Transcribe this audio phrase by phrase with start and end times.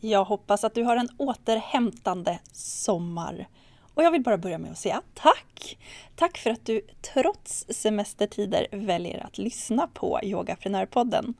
[0.00, 3.48] Jag hoppas att du har en återhämtande sommar.
[3.94, 5.78] Och jag vill bara börja med att säga tack!
[6.16, 6.80] Tack för att du
[7.14, 11.34] trots semestertider väljer att lyssna på Yogaprenörpodden.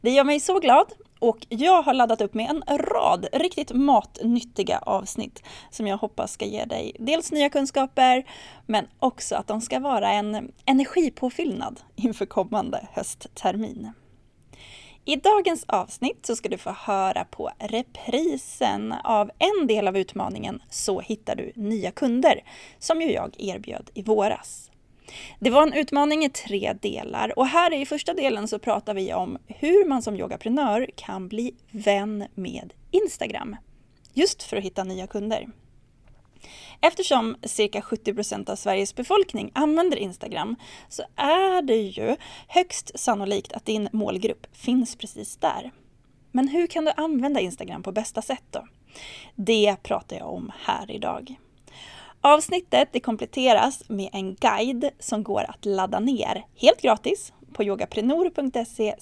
[0.00, 0.86] Det gör mig så glad
[1.18, 6.44] och jag har laddat upp med en rad riktigt matnyttiga avsnitt som jag hoppas ska
[6.44, 8.24] ge dig dels nya kunskaper
[8.66, 13.92] men också att de ska vara en energipåfyllnad inför kommande hösttermin.
[15.06, 20.62] I dagens avsnitt så ska du få höra på reprisen av en del av utmaningen
[20.70, 22.44] Så hittar du nya kunder,
[22.78, 24.70] som ju jag erbjöd i våras.
[25.40, 29.14] Det var en utmaning i tre delar och här i första delen så pratar vi
[29.14, 33.56] om hur man som yogaprenör kan bli vän med Instagram.
[34.12, 35.48] Just för att hitta nya kunder.
[36.80, 40.56] Eftersom cirka 70% av Sveriges befolkning använder Instagram
[40.88, 42.16] så är det ju
[42.48, 45.70] högst sannolikt att din målgrupp finns precis där.
[46.32, 48.66] Men hur kan du använda Instagram på bästa sätt då?
[49.34, 51.34] Det pratar jag om här idag.
[52.20, 58.94] Avsnittet det kompletteras med en guide som går att ladda ner helt gratis på yogaprenor.se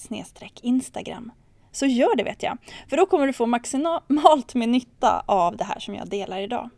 [0.61, 1.31] Instagram.
[1.71, 2.57] Så gör det vet jag,
[2.89, 6.69] för då kommer du få maximalt med nytta av det här som jag delar idag.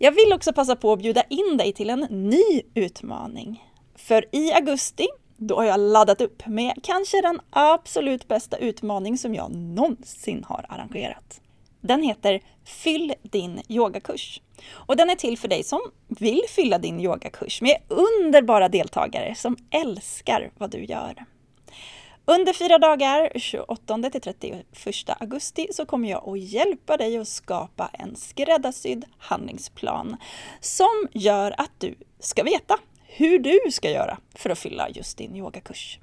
[0.00, 3.64] Jag vill också passa på att bjuda in dig till en ny utmaning.
[3.96, 9.34] För i augusti, då har jag laddat upp med kanske den absolut bästa utmaning som
[9.34, 11.40] jag någonsin har arrangerat.
[11.80, 14.40] Den heter Fyll din yogakurs.
[14.70, 19.56] Och den är till för dig som vill fylla din yogakurs med underbara deltagare som
[19.70, 21.24] älskar vad du gör.
[22.30, 24.66] Under fyra dagar, 28 till 31
[25.20, 30.16] augusti, så kommer jag att hjälpa dig att skapa en skräddarsydd handlingsplan
[30.60, 35.36] som gör att du ska veta hur du ska göra för att fylla just din
[35.36, 35.98] yogakurs.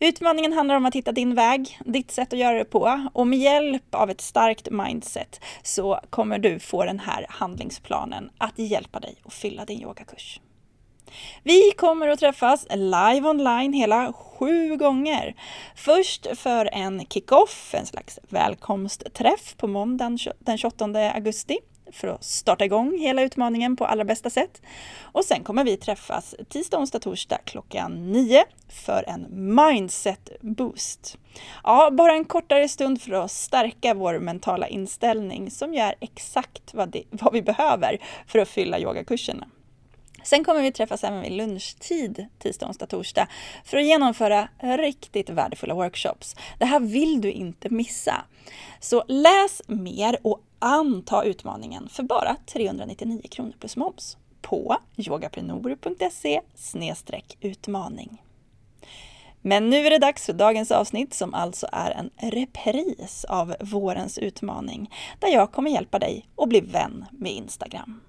[0.00, 3.38] Utmaningen handlar om att hitta din väg, ditt sätt att göra det på och med
[3.38, 9.16] hjälp av ett starkt mindset så kommer du få den här handlingsplanen att hjälpa dig
[9.24, 10.40] att fylla din yogakurs.
[11.42, 15.34] Vi kommer att träffas live online hela sju gånger.
[15.76, 21.58] Först för en kick-off, en slags välkomstträff på måndagen den 28 augusti
[21.92, 24.62] för att starta igång hela utmaningen på allra bästa sätt.
[25.00, 31.18] Och sen kommer vi träffas tisdag, onsdag, torsdag klockan 9 för en mindset boost.
[31.64, 36.88] Ja, bara en kortare stund för att stärka vår mentala inställning som gör exakt vad,
[36.88, 39.46] det, vad vi behöver för att fylla yogakurserna.
[40.22, 43.28] Sen kommer vi träffas även vid lunchtid tisdag, onsdag, torsdag
[43.64, 46.36] för att genomföra riktigt värdefulla workshops.
[46.58, 48.24] Det här vill du inte missa.
[48.80, 56.40] Så läs mer och anta utmaningen för bara 399 kronor plus moms på yogaprenor.se
[57.40, 58.22] utmaning.
[59.40, 64.18] Men nu är det dags för dagens avsnitt som alltså är en repris av vårens
[64.18, 64.90] utmaning
[65.20, 68.00] där jag kommer hjälpa dig att bli vän med Instagram.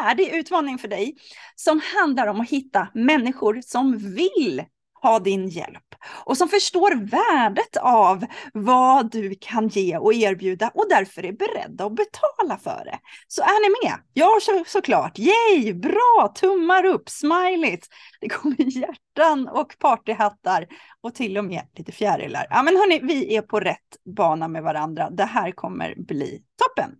[0.00, 1.16] För här det är utmaningen för dig
[1.54, 4.62] som handlar om att hitta människor som vill
[5.02, 5.94] ha din hjälp
[6.24, 11.84] och som förstår värdet av vad du kan ge och erbjuda och därför är beredda
[11.84, 12.98] att betala för det.
[13.28, 13.98] Så är ni med?
[14.12, 15.18] Ja, så, såklart.
[15.18, 17.88] Yay, bra, tummar upp, smileys.
[18.20, 20.66] Det kommer hjärtan och partyhattar
[21.00, 22.46] och till och med lite fjärilar.
[22.50, 25.10] Ja, men hörni, vi är på rätt bana med varandra.
[25.10, 26.90] Det här kommer bli toppen.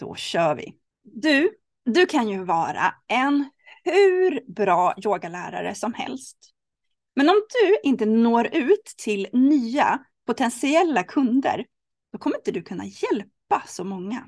[0.00, 0.72] Då kör vi.
[1.02, 1.50] Du,
[1.84, 3.50] du kan ju vara en
[3.84, 6.36] hur bra yogalärare som helst.
[7.16, 11.64] Men om du inte når ut till nya potentiella kunder,
[12.12, 14.26] då kommer inte du kunna hjälpa så många.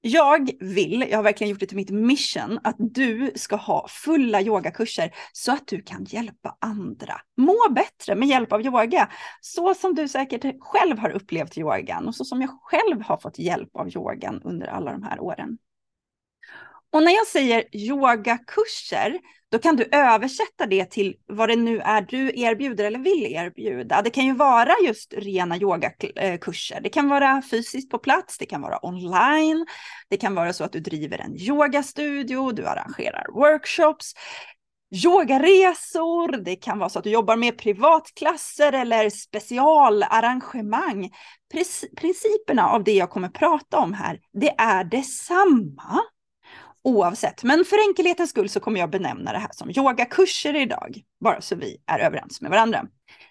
[0.00, 4.40] Jag vill, jag har verkligen gjort det till mitt mission, att du ska ha fulla
[4.40, 7.20] yogakurser så att du kan hjälpa andra.
[7.36, 9.10] Må bättre med hjälp av yoga.
[9.40, 13.38] Så som du säkert själv har upplevt yogan och så som jag själv har fått
[13.38, 15.58] hjälp av yogan under alla de här åren.
[16.92, 19.18] Och när jag säger yogakurser,
[19.52, 24.02] då kan du översätta det till vad det nu är du erbjuder eller vill erbjuda.
[24.02, 26.80] Det kan ju vara just rena yogakurser.
[26.80, 29.66] Det kan vara fysiskt på plats, det kan vara online,
[30.08, 34.12] det kan vara så att du driver en yogastudio, du arrangerar workshops.
[35.04, 41.10] yogaresor, det kan vara så att du jobbar med privatklasser eller specialarrangemang.
[41.96, 46.00] Principerna av det jag kommer prata om här, det är detsamma
[46.86, 47.42] oavsett.
[47.42, 51.56] Men för enkelhetens skull så kommer jag benämna det här som yogakurser idag, bara så
[51.56, 52.86] vi är överens med varandra.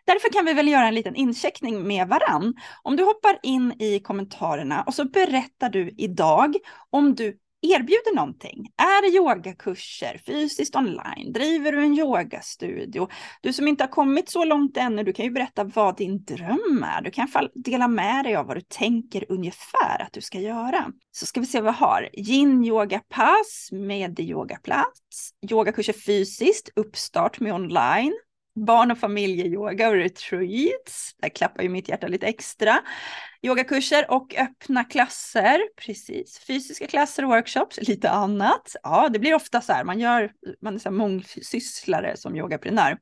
[0.05, 2.53] Därför kan vi väl göra en liten incheckning med varann.
[2.83, 6.55] Om du hoppar in i kommentarerna och så berättar du idag
[6.89, 7.37] om du
[7.71, 8.67] erbjuder någonting.
[8.77, 11.33] Är det yogakurser, fysiskt online?
[11.33, 13.07] Driver du en yogastudio?
[13.41, 16.85] Du som inte har kommit så långt ännu, du kan ju berätta vad din dröm
[16.87, 17.01] är.
[17.01, 20.91] Du kan dela med dig av vad du tänker ungefär att du ska göra.
[21.11, 22.09] Så ska vi se vad vi har.
[22.13, 28.13] Yin yogapass med yogaplats, yogakurser fysiskt, uppstart med online,
[28.55, 31.15] barn och familjeyoga och retreats.
[31.21, 32.81] Där klappar ju mitt hjärta lite extra.
[33.41, 36.39] Yogakurser och öppna klasser, precis.
[36.39, 38.75] Fysiska klasser och workshops, lite annat.
[38.83, 40.31] Ja, det blir ofta så här, man, gör,
[40.61, 42.97] man är så här mångsysslare som yogaprenör.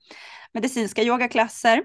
[0.54, 1.84] Medicinska yogaklasser,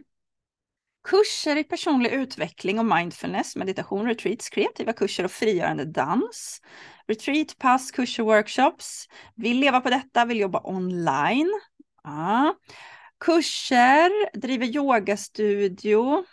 [1.09, 6.61] kurser i personlig utveckling och mindfulness, meditation, retreats, kreativa kurser och frigörande dans.
[7.07, 9.09] Retreat, pass, kurser, workshops.
[9.35, 11.61] Vill leva på detta, vill jobba online.
[12.05, 12.55] Ja
[13.21, 16.25] kurser, driver yogastudio,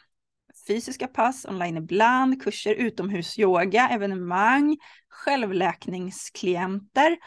[0.68, 4.78] fysiska pass online ibland, kurser utomhusyoga, evenemang,
[5.10, 7.18] självläkningsklienter.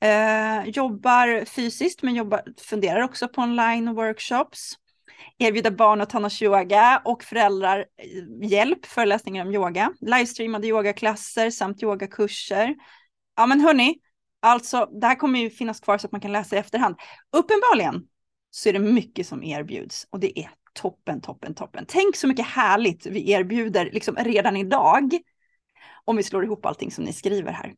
[0.00, 4.72] Eh, jobbar fysiskt men jobbar, funderar också på online workshops.
[5.38, 7.86] Erbjuder barn och tonårsyoga och föräldrar eh,
[8.50, 9.92] hjälp, föreläsningar om yoga.
[10.00, 12.74] Livestreamade yogaklasser samt yogakurser.
[13.36, 13.94] Ja men hörni,
[14.42, 16.96] alltså det här kommer ju finnas kvar så att man kan läsa i efterhand.
[17.36, 18.02] Uppenbarligen
[18.54, 21.84] så är det mycket som erbjuds och det är toppen, toppen, toppen.
[21.88, 25.18] Tänk så mycket härligt vi erbjuder liksom redan idag
[26.04, 27.74] om vi slår ihop allting som ni skriver här.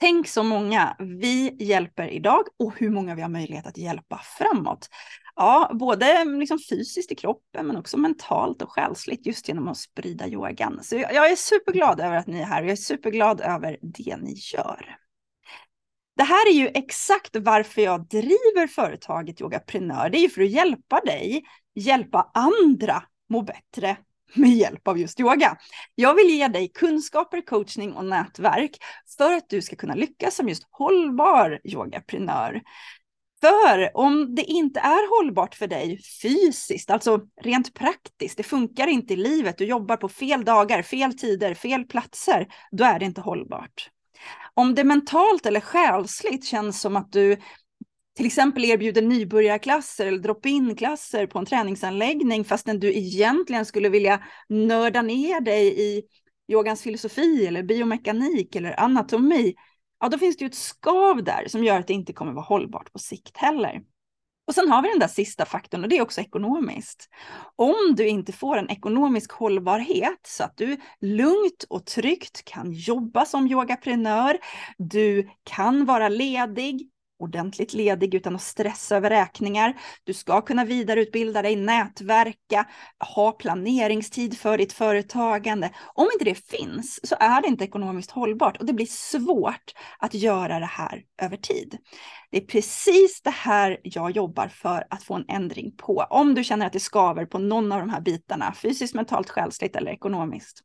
[0.00, 4.88] Tänk så många vi hjälper idag och hur många vi har möjlighet att hjälpa framåt.
[5.36, 10.28] Ja, både liksom fysiskt i kroppen men också mentalt och själsligt just genom att sprida
[10.28, 10.80] yogan.
[10.82, 14.16] Så jag är superglad över att ni är här och jag är superglad över det
[14.16, 14.96] ni gör.
[16.16, 20.10] Det här är ju exakt varför jag driver företaget Yogaprenör.
[20.10, 23.96] Det är ju för att hjälpa dig, hjälpa andra må bättre
[24.34, 25.56] med hjälp av just yoga.
[25.94, 28.76] Jag vill ge dig kunskaper, coachning och nätverk
[29.18, 32.62] för att du ska kunna lyckas som just hållbar yogaprenör.
[33.40, 39.14] För om det inte är hållbart för dig fysiskt, alltså rent praktiskt, det funkar inte
[39.14, 43.20] i livet, du jobbar på fel dagar, fel tider, fel platser, då är det inte
[43.20, 43.90] hållbart.
[44.54, 47.36] Om det mentalt eller själsligt känns som att du
[48.16, 55.02] till exempel erbjuder nybörjarklasser eller drop-in-klasser på en träningsanläggning fastän du egentligen skulle vilja nörda
[55.02, 56.02] ner dig i
[56.52, 59.54] yogans filosofi eller biomekanik eller anatomi,
[60.00, 62.44] ja då finns det ju ett skav där som gör att det inte kommer vara
[62.44, 63.82] hållbart på sikt heller.
[64.50, 67.08] Och sen har vi den där sista faktorn och det är också ekonomiskt.
[67.56, 73.24] Om du inte får en ekonomisk hållbarhet så att du lugnt och tryggt kan jobba
[73.24, 74.38] som yogaprenör,
[74.78, 76.89] du kan vara ledig,
[77.20, 79.80] ordentligt ledig utan att stressa över räkningar.
[80.04, 82.66] Du ska kunna vidareutbilda dig, nätverka,
[83.14, 85.70] ha planeringstid för ditt företagande.
[85.94, 90.14] Om inte det finns så är det inte ekonomiskt hållbart och det blir svårt att
[90.14, 91.78] göra det här över tid.
[92.30, 96.06] Det är precis det här jag jobbar för att få en ändring på.
[96.10, 99.76] Om du känner att det skaver på någon av de här bitarna, fysiskt, mentalt, själsligt
[99.76, 100.60] eller ekonomiskt.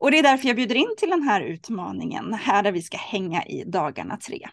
[0.00, 2.96] Och det är därför jag bjuder in till den här utmaningen, här där vi ska
[2.96, 4.48] hänga i dagarna tre.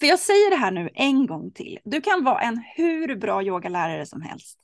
[0.00, 1.78] För jag säger det här nu en gång till.
[1.84, 4.58] Du kan vara en hur bra yogalärare som helst.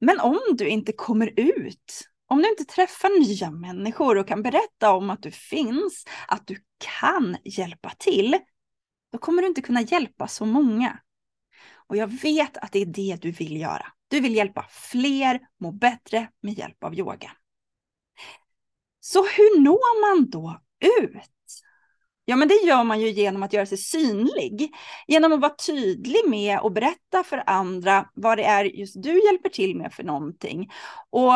[0.00, 4.92] Men om du inte kommer ut, om du inte träffar nya människor och kan berätta
[4.92, 6.56] om att du finns, att du
[7.02, 8.38] kan hjälpa till,
[9.12, 10.98] då kommer du inte kunna hjälpa så många.
[11.88, 13.86] Och jag vet att det är det du vill göra.
[14.08, 17.30] Du vill hjälpa fler må bättre med hjälp av yoga.
[19.00, 20.60] Så hur når man då
[21.02, 21.35] ut?
[22.28, 24.74] Ja, men det gör man ju genom att göra sig synlig.
[25.06, 29.48] Genom att vara tydlig med och berätta för andra vad det är just du hjälper
[29.48, 30.70] till med för någonting.
[31.10, 31.32] Och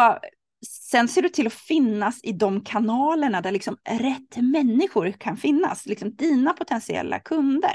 [0.66, 5.86] sen ser du till att finnas i de kanalerna där liksom rätt människor kan finnas,
[5.86, 7.74] liksom dina potentiella kunder.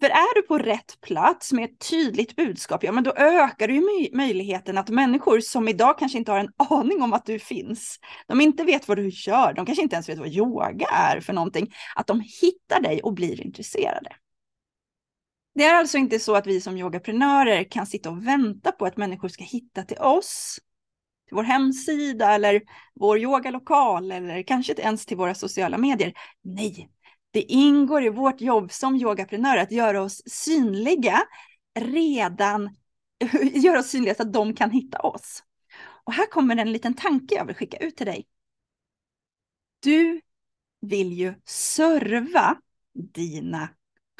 [0.00, 3.74] För är du på rätt plats med ett tydligt budskap, ja men då ökar du
[3.74, 7.98] ju möjligheten att människor som idag kanske inte har en aning om att du finns,
[8.26, 11.32] de inte vet vad du gör, de kanske inte ens vet vad yoga är för
[11.32, 14.16] någonting, att de hittar dig och blir intresserade.
[15.54, 18.96] Det är alltså inte så att vi som yogaprenörer kan sitta och vänta på att
[18.96, 20.58] människor ska hitta till oss,
[21.28, 22.62] till vår hemsida eller
[22.94, 26.12] vår yogalokal eller kanske inte ens till våra sociala medier.
[26.42, 26.88] Nej,
[27.34, 31.22] det ingår i vårt jobb som yogaprenörer att göra oss synliga
[31.80, 32.76] redan
[33.52, 35.42] göra oss synliga så att de kan hitta oss.
[36.04, 38.26] Och här kommer en liten tanke jag vill skicka ut till dig.
[39.82, 40.20] Du
[40.80, 42.56] vill ju serva
[43.14, 43.68] dina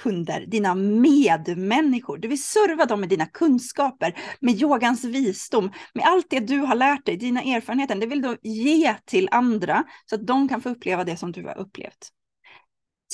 [0.02, 2.18] kunder, dina medmänniskor.
[2.18, 6.74] Du vill serva dem med dina kunskaper, med yogans visdom, med allt det du har
[6.74, 7.94] lärt dig, dina erfarenheter.
[7.94, 11.44] Det vill du ge till andra så att de kan få uppleva det som du
[11.44, 12.10] har upplevt.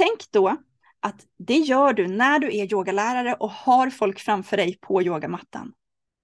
[0.00, 0.57] Tänk då
[1.00, 5.73] att det gör du när du är yogalärare och har folk framför dig på yogamattan.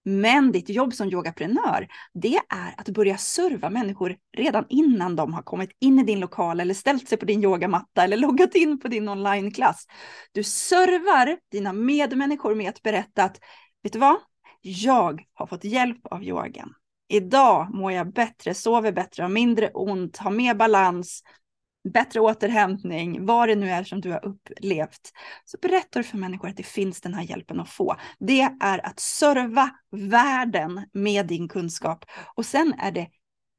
[0.04, 5.42] Men ditt jobb som yogaprenör, det är att börja serva människor redan innan de har
[5.42, 8.88] kommit in i din lokal eller ställt sig på din yogamatta eller loggat in på
[8.88, 9.86] din onlineklass.
[10.32, 13.40] Du servar dina medmänniskor med att berätta att,
[13.82, 14.16] vet du vad?
[14.60, 16.74] Jag har fått hjälp av yogan.
[17.08, 21.22] Idag mår jag bättre, sover bättre, har mindre ont, har mer balans,
[21.92, 25.12] bättre återhämtning, vad det nu är som du har upplevt,
[25.44, 27.96] så berättar du för människor att det finns den här hjälpen att få.
[28.18, 33.08] Det är att serva världen med din kunskap och sen är det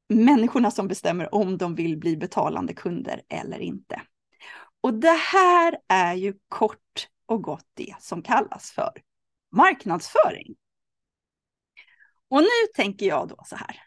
[0.08, 4.02] människorna som bestämmer om de vill bli betalande kunder eller inte.
[4.80, 8.92] Och det här är ju kort och gott det som kallas för
[9.52, 10.54] marknadsföring.
[12.28, 13.82] Och nu tänker jag då så här.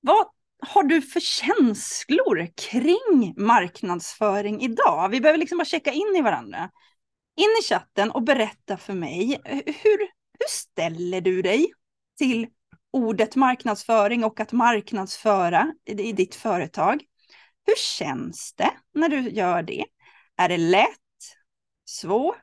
[0.00, 0.26] Vad
[0.62, 5.08] har du för känslor kring marknadsföring idag?
[5.08, 6.70] Vi behöver liksom bara checka in i varandra.
[7.36, 9.98] In i chatten och berätta för mig, hur,
[10.38, 11.72] hur ställer du dig
[12.18, 12.46] till
[12.92, 17.02] ordet marknadsföring och att marknadsföra i, i ditt företag?
[17.66, 19.84] Hur känns det när du gör det?
[20.36, 20.86] Är det lätt?
[21.84, 22.36] Svårt?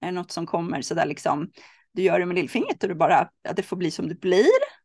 [0.00, 1.50] Är det något som kommer så där liksom,
[1.92, 4.77] du gör det med lillfingret och du bara, att det får bli som det blir?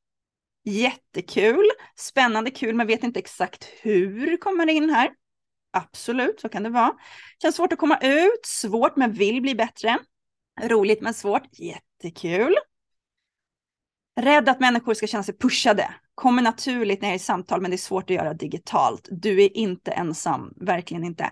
[0.66, 1.66] Jättekul,
[1.96, 5.10] spännande, kul, men vet inte exakt hur kommer det in här.
[5.74, 6.92] Absolut, så kan det vara.
[7.42, 10.00] Känns svårt att komma ut, svårt men vill bli bättre.
[10.62, 12.56] Roligt men svårt, jättekul.
[14.22, 15.94] Rädd att människor ska känna sig pushade.
[16.16, 19.08] Kommer naturligt när jag är i samtal, men det är svårt att göra digitalt.
[19.12, 21.32] Du är inte ensam, verkligen inte.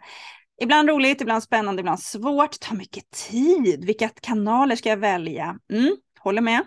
[0.61, 2.59] Ibland roligt, ibland spännande, ibland svårt.
[2.59, 3.85] Tar mycket tid.
[3.85, 5.59] Vilka kanaler ska jag välja?
[5.73, 6.63] Mm, håller med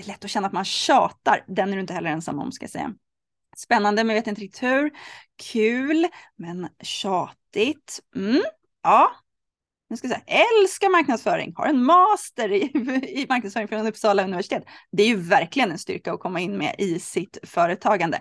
[0.00, 1.44] det är lätt att känna att man tjatar.
[1.46, 2.94] Den är du inte heller ensam om ska jag säga.
[3.56, 4.90] Spännande, men jag vet inte riktigt hur.
[5.52, 8.00] Kul, men tjatigt.
[8.16, 8.42] Mm,
[8.82, 9.10] ja,
[9.90, 12.62] nu ska jag säga, älskar marknadsföring, har en master i,
[13.22, 14.64] i marknadsföring från Uppsala universitet.
[14.92, 18.20] Det är ju verkligen en styrka att komma in med i sitt företagande.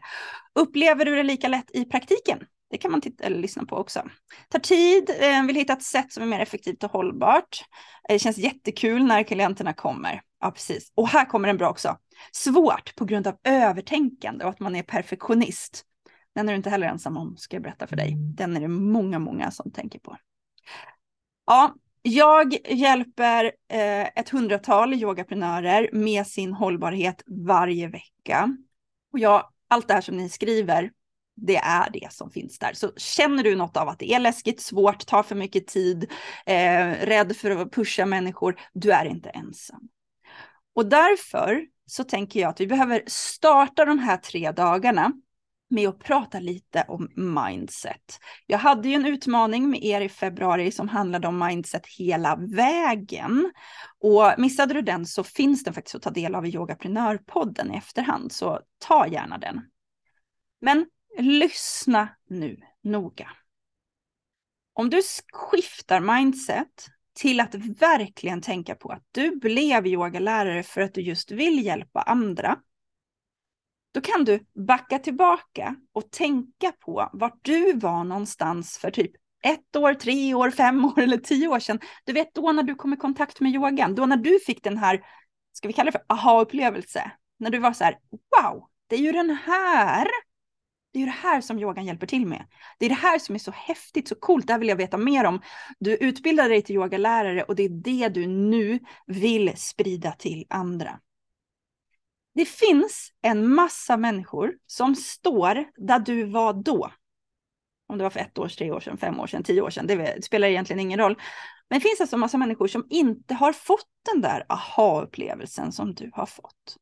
[0.55, 2.39] Upplever du det lika lätt i praktiken?
[2.69, 4.09] Det kan man titta eller lyssna på också.
[4.49, 7.65] Tar tid, eh, vill hitta ett sätt som är mer effektivt och hållbart.
[8.07, 10.21] Det eh, känns jättekul när klienterna kommer.
[10.39, 10.91] Ja, precis.
[10.95, 11.97] Och här kommer en bra också.
[12.31, 15.85] Svårt på grund av övertänkande och att man är perfektionist.
[16.35, 18.11] Den är du inte heller ensam om, ska jag berätta för dig.
[18.11, 18.35] Mm.
[18.35, 20.17] Den är det många, många som tänker på.
[21.45, 28.57] Ja, jag hjälper eh, ett hundratal yogaprenörer med sin hållbarhet varje vecka.
[29.13, 30.91] Och jag, allt det här som ni skriver,
[31.41, 32.73] det är det som finns där.
[32.73, 36.11] Så känner du något av att det är läskigt, svårt, tar för mycket tid,
[36.45, 39.89] eh, rädd för att pusha människor, du är inte ensam.
[40.75, 45.11] Och därför så tänker jag att vi behöver starta de här tre dagarna
[45.69, 48.19] med att prata lite om mindset.
[48.45, 53.51] Jag hade ju en utmaning med er i februari som handlade om mindset hela vägen.
[53.99, 57.77] Och missade du den så finns den faktiskt att ta del av i Yogaprenörpodden i
[57.77, 59.61] efterhand, så ta gärna den.
[60.61, 60.85] Men
[61.17, 63.29] lyssna nu noga.
[64.73, 65.01] Om du
[65.33, 71.31] skiftar mindset till att verkligen tänka på att du blev yogalärare för att du just
[71.31, 72.59] vill hjälpa andra.
[73.91, 79.11] Då kan du backa tillbaka och tänka på vart du var någonstans för typ
[79.43, 81.79] ett år, tre år, fem år eller tio år sedan.
[82.05, 84.77] Du vet då när du kom i kontakt med yogan, då när du fick den
[84.77, 85.01] här,
[85.53, 89.11] ska vi kalla det för aha-upplevelse, när du var så här, wow, det är ju
[89.11, 90.07] den här
[90.91, 92.45] det är ju det här som yogan hjälper till med.
[92.77, 94.97] Det är det här som är så häftigt, så coolt, det här vill jag veta
[94.97, 95.41] mer om.
[95.79, 100.99] Du utbildade dig till yogalärare och det är det du nu vill sprida till andra.
[102.35, 106.91] Det finns en massa människor som står där du var då.
[107.87, 109.87] Om det var för ett år, tre år sedan, fem år sedan, tio år sedan,
[109.87, 111.15] det spelar egentligen ingen roll.
[111.69, 115.93] Men det finns alltså en massa människor som inte har fått den där aha-upplevelsen som
[115.93, 116.77] du har fått.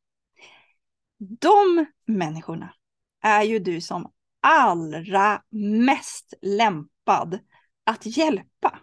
[1.18, 2.72] De människorna
[3.22, 5.42] är ju du som allra
[5.86, 7.38] mest lämpad
[7.84, 8.78] att hjälpa.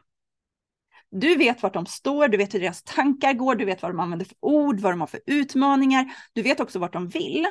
[1.09, 3.99] Du vet vart de står, du vet hur deras tankar går, du vet vad de
[3.99, 6.15] använder för ord, vad de har för utmaningar.
[6.33, 7.47] Du vet också vart de vill.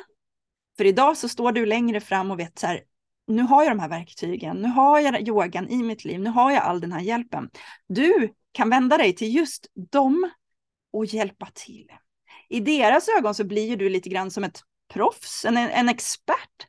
[0.77, 2.81] För idag så står du längre fram och vet så här,
[3.27, 6.51] nu har jag de här verktygen, nu har jag yogan i mitt liv, nu har
[6.51, 7.49] jag all den här hjälpen.
[7.87, 10.29] Du kan vända dig till just dem
[10.93, 11.87] och hjälpa till.
[12.49, 14.59] I deras ögon så blir ju du lite grann som ett
[14.93, 16.67] proffs, en, en expert.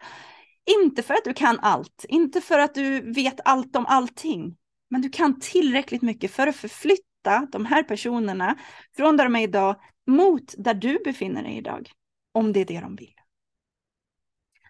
[0.81, 4.57] Inte för att du kan allt, inte för att du vet allt om allting,
[4.91, 8.59] men du kan tillräckligt mycket för att förflytta de här personerna
[8.97, 11.91] från där de är idag mot där du befinner dig idag,
[12.33, 13.15] om det är det de vill.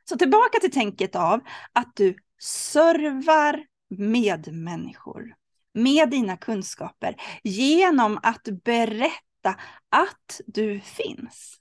[0.05, 1.41] Så tillbaka till tänket av
[1.73, 5.35] att du servar medmänniskor
[5.75, 9.55] med dina kunskaper genom att berätta
[9.89, 11.59] att du finns.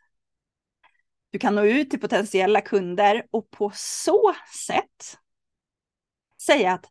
[1.36, 4.36] Du kan nå ut till potentiella kunder och på så
[4.68, 5.18] sätt
[6.42, 6.86] säga att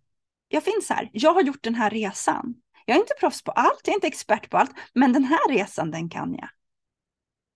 [0.49, 2.55] jag finns här, jag har gjort den här resan.
[2.87, 5.49] Jag är inte proffs på allt, jag är inte expert på allt, men den här
[5.49, 6.49] resan den kan jag.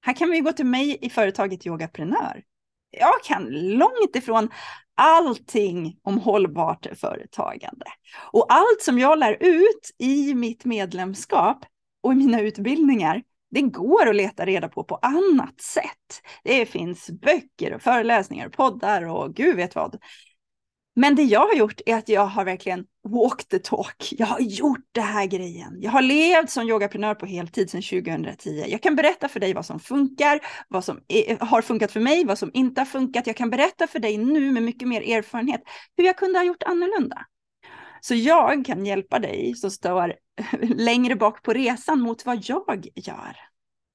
[0.00, 2.42] Här kan vi gå till mig i företaget Yogaprenör.
[2.90, 4.50] Jag kan långt ifrån
[4.95, 7.87] allting om hållbart företagande.
[8.33, 11.64] Och allt som jag lär ut i mitt medlemskap
[12.02, 16.23] och i mina utbildningar, det går att leta reda på på annat sätt.
[16.45, 19.99] Det finns böcker och föreläsningar och poddar och gud vet vad.
[20.97, 24.09] Men det jag har gjort är att jag har verkligen walk the talk.
[24.11, 25.76] Jag har gjort det här grejen.
[25.81, 28.64] Jag har levt som yogaprenör på heltid sedan 2010.
[28.69, 32.25] Jag kan berätta för dig vad som funkar, vad som är, har funkat för mig,
[32.25, 33.26] vad som inte har funkat.
[33.26, 35.61] Jag kan berätta för dig nu med mycket mer erfarenhet
[35.97, 37.26] hur jag kunde ha gjort annorlunda.
[38.00, 40.14] Så jag kan hjälpa dig som står
[40.62, 43.37] längre bak på resan mot vad jag gör.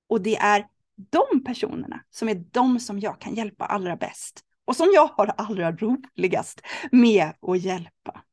[0.09, 4.75] Och det är de personerna som är de som jag kan hjälpa allra bäst och
[4.75, 8.23] som jag har allra roligast med att hjälpa.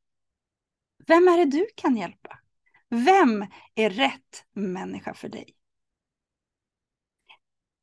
[1.06, 2.38] Vem är det du kan hjälpa?
[2.88, 5.54] Vem är rätt människa för dig?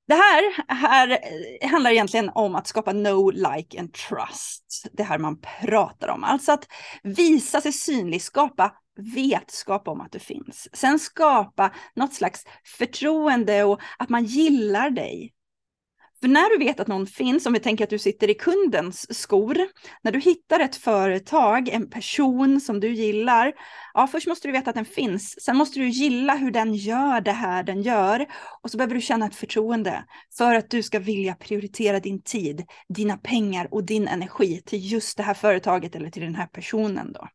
[0.07, 1.19] Det här, här
[1.61, 4.87] eh, handlar egentligen om att skapa no, like and trust.
[4.91, 6.23] Det här man pratar om.
[6.23, 6.67] Alltså att
[7.03, 8.73] visa sig synlig, skapa
[9.15, 10.67] vetskap om att du finns.
[10.73, 12.45] Sen skapa något slags
[12.77, 15.33] förtroende och att man gillar dig.
[16.21, 19.19] För när du vet att någon finns, om vi tänker att du sitter i kundens
[19.19, 19.57] skor,
[20.01, 23.53] när du hittar ett företag, en person som du gillar,
[23.93, 27.21] ja först måste du veta att den finns, sen måste du gilla hur den gör
[27.21, 28.25] det här den gör
[28.63, 30.03] och så behöver du känna ett förtroende
[30.37, 35.17] för att du ska vilja prioritera din tid, dina pengar och din energi till just
[35.17, 37.27] det här företaget eller till den här personen då.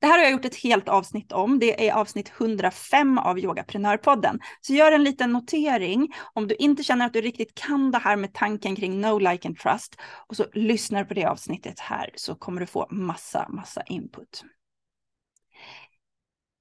[0.00, 1.58] Det här har jag gjort ett helt avsnitt om.
[1.58, 4.40] Det är avsnitt 105 av Yogaprenörpodden.
[4.60, 8.16] Så gör en liten notering om du inte känner att du riktigt kan det här
[8.16, 9.96] med tanken kring no, like and trust.
[10.26, 14.44] Och så lyssnar på det avsnittet här så kommer du få massa, massa input.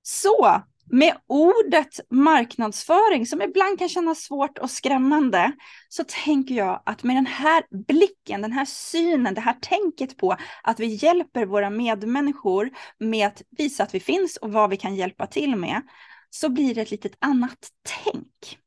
[0.02, 5.52] Så med ordet marknadsföring, som ibland kan kännas svårt och skrämmande,
[5.90, 10.36] så tänker jag att med den här blicken, den här synen, det här tänket på
[10.64, 12.70] att vi hjälper våra medmänniskor
[13.00, 15.82] med att visa att vi finns och vad vi kan hjälpa till med,
[16.30, 17.58] så blir det ett litet annat
[18.04, 18.60] tänk.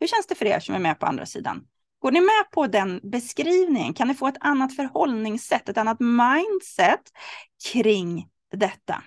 [0.00, 1.64] Hur känns det för er som är med på andra sidan?
[1.98, 3.94] Går ni med på den beskrivningen?
[3.94, 7.00] Kan ni få ett annat förhållningssätt, ett annat mindset
[7.72, 9.02] kring detta?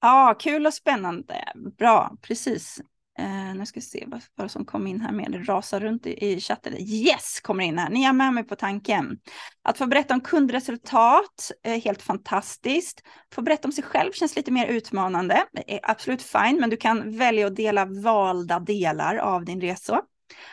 [0.00, 1.44] Ja, kul och spännande.
[1.78, 2.80] Bra, precis.
[3.20, 5.32] Uh, nu ska vi se vad, vad som kom in här med.
[5.32, 6.74] Det rasar runt i, i chatten.
[6.78, 7.90] Yes, kommer in här.
[7.90, 9.18] Ni är med mig på tanken.
[9.62, 13.02] Att få berätta om kundresultat är helt fantastiskt.
[13.34, 15.44] Få berätta om sig själv känns lite mer utmanande.
[15.66, 20.02] Är absolut fine, men du kan välja att dela valda delar av din resa.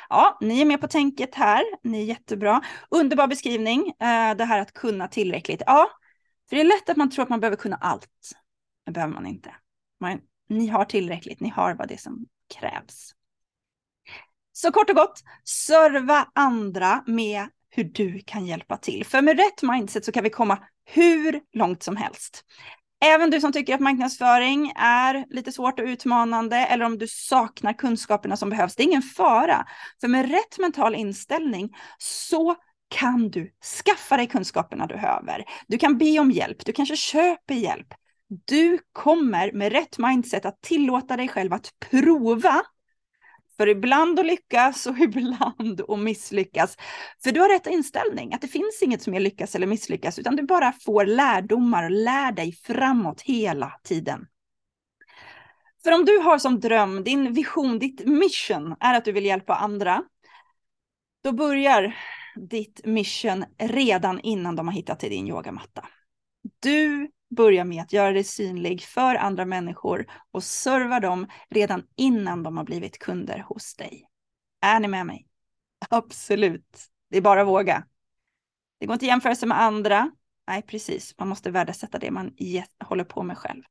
[0.09, 1.63] Ja, ni är med på tänket här.
[1.83, 2.61] Ni är jättebra.
[2.89, 3.81] Underbar beskrivning.
[3.81, 5.61] Uh, det här att kunna tillräckligt.
[5.65, 5.89] Ja,
[6.49, 8.09] för det är lätt att man tror att man behöver kunna allt.
[8.85, 9.55] Det behöver man inte.
[9.99, 10.19] Man,
[10.49, 12.25] ni har tillräckligt, ni har vad det är som
[12.59, 13.11] krävs.
[14.53, 19.05] Så kort och gott, serva andra med hur du kan hjälpa till.
[19.05, 22.45] För med rätt mindset så kan vi komma hur långt som helst.
[23.05, 27.73] Även du som tycker att marknadsföring är lite svårt och utmanande eller om du saknar
[27.73, 29.65] kunskaperna som behövs, det är ingen fara.
[30.01, 32.55] För med rätt mental inställning så
[32.89, 33.51] kan du
[33.85, 35.43] skaffa dig kunskaperna du behöver.
[35.67, 37.93] Du kan be om hjälp, du kanske köper hjälp.
[38.45, 42.61] Du kommer med rätt mindset att tillåta dig själv att prova.
[43.57, 46.77] För ibland att lyckas och ibland att misslyckas.
[47.23, 50.35] För du har rätt inställning, att det finns inget som är lyckas eller misslyckas, utan
[50.35, 54.27] du bara får lärdomar och lär dig framåt hela tiden.
[55.83, 59.55] För om du har som dröm, din vision, ditt mission är att du vill hjälpa
[59.55, 60.03] andra,
[61.23, 61.95] då börjar
[62.35, 65.85] ditt mission redan innan de har hittat till din yogamatta.
[66.59, 72.43] Du börja med att göra dig synlig för andra människor och serva dem redan innan
[72.43, 74.07] de har blivit kunder hos dig.
[74.61, 75.27] Är ni med mig?
[75.89, 76.85] Absolut.
[77.09, 77.85] Det är bara att våga.
[78.79, 80.11] Det går inte att jämföra sig med andra.
[80.47, 81.15] Nej, precis.
[81.19, 82.31] Man måste värdesätta det man
[82.79, 83.63] håller på med själv.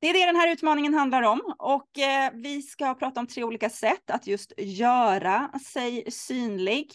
[0.00, 3.44] Det är det den här utmaningen handlar om och eh, vi ska prata om tre
[3.44, 6.92] olika sätt att just göra sig synlig.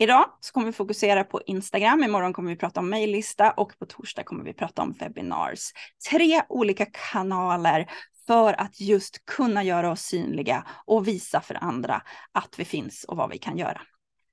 [0.00, 3.86] Idag så kommer vi fokusera på Instagram, imorgon kommer vi prata om mejllista och på
[3.86, 5.72] torsdag kommer vi prata om webinars.
[6.10, 7.90] Tre olika kanaler
[8.26, 13.16] för att just kunna göra oss synliga och visa för andra att vi finns och
[13.16, 13.80] vad vi kan göra.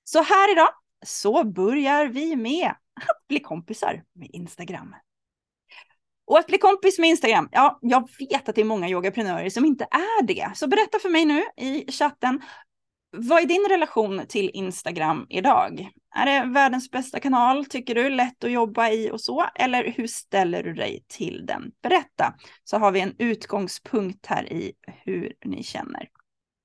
[0.04, 0.70] Så här idag
[1.06, 4.96] så börjar vi med att bli kompisar med Instagram.
[6.28, 9.66] Och att bli kompis med Instagram, ja, jag vet att det är många yogaprenörer som
[9.66, 10.52] inte är det.
[10.56, 12.42] Så berätta för mig nu i chatten,
[13.18, 15.90] vad är din relation till Instagram idag?
[16.16, 19.46] Är det världens bästa kanal, tycker du, lätt att jobba i och så?
[19.56, 21.72] Eller hur ställer du dig till den?
[21.84, 24.74] Berätta, så har vi en utgångspunkt här i
[25.04, 26.10] hur ni känner.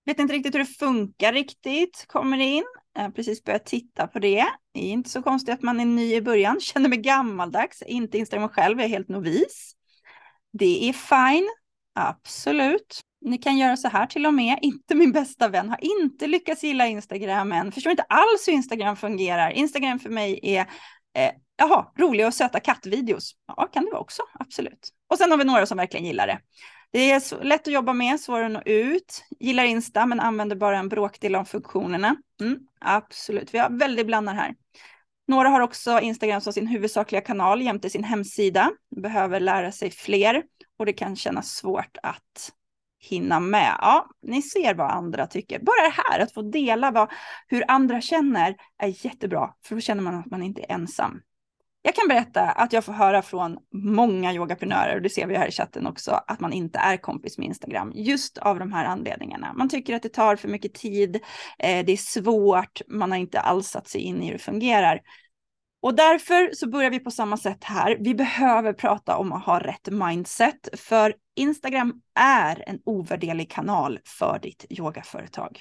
[0.07, 2.65] Vet inte riktigt hur det funkar riktigt, kommer in.
[2.95, 4.47] Jag har precis börjat titta på det.
[4.73, 8.19] Det är inte så konstigt att man är ny i början, känner mig gammaldags, inte
[8.19, 9.73] Instagram själv, jag är helt novis.
[10.53, 11.49] Det är fine,
[12.09, 13.01] absolut.
[13.21, 14.59] Ni kan göra så här till och med.
[14.63, 17.73] Inte min bästa vän har inte lyckats gilla Instagram än.
[17.73, 19.51] Förstår inte alls hur Instagram fungerar.
[19.51, 20.61] Instagram för mig är
[21.17, 23.33] eh, jaha, roliga och söta kattvideos.
[23.47, 24.89] Ja, kan det vara också, absolut.
[25.09, 26.39] Och sen har vi några som verkligen gillar det.
[26.93, 29.25] Det är lätt att jobba med, svårare att nå ut.
[29.41, 32.17] Gillar Insta men använder bara en bråkdel av funktionerna.
[32.41, 34.55] Mm, absolut, vi har väldigt blandar här.
[35.29, 38.71] Några har också Instagram som sin huvudsakliga kanal jämte sin hemsida.
[38.97, 40.43] Behöver lära sig fler
[40.81, 42.53] och det kan kännas svårt att
[42.99, 43.77] hinna med.
[43.81, 45.59] Ja, ni ser vad andra tycker.
[45.59, 47.11] Bara det här, att få dela vad,
[47.49, 51.21] hur andra känner är jättebra, för då känner man att man inte är ensam.
[51.83, 55.49] Jag kan berätta att jag får höra från många yogaprenörer, och det ser vi här
[55.49, 59.53] i chatten också, att man inte är kompis med Instagram, just av de här anledningarna.
[59.53, 61.17] Man tycker att det tar för mycket tid,
[61.59, 65.01] eh, det är svårt, man har inte alls satt sig in i hur det fungerar.
[65.83, 67.97] Och därför så börjar vi på samma sätt här.
[68.01, 74.39] Vi behöver prata om att ha rätt mindset, för Instagram är en ovärderlig kanal för
[74.43, 75.61] ditt yogaföretag.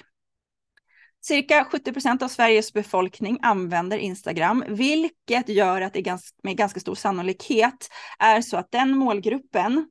[1.22, 6.94] Cirka 70 procent av Sveriges befolkning använder Instagram, vilket gör att det med ganska stor
[6.94, 9.90] sannolikhet är så att den målgruppen,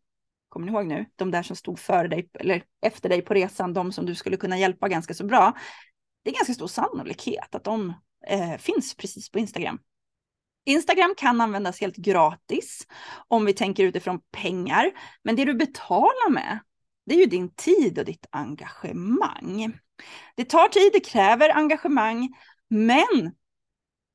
[0.49, 3.73] kommer ni ihåg nu, de där som stod före dig eller efter dig på resan,
[3.73, 5.57] de som du skulle kunna hjälpa ganska så bra,
[6.23, 7.93] det är ganska stor sannolikhet att de
[8.27, 9.79] eh, finns precis på Instagram.
[10.65, 12.87] Instagram kan användas helt gratis
[13.27, 14.91] om vi tänker utifrån pengar,
[15.23, 16.59] men det du betalar med,
[17.05, 19.79] det är ju din tid och ditt engagemang.
[20.35, 22.29] Det tar tid, det kräver engagemang,
[22.69, 23.31] men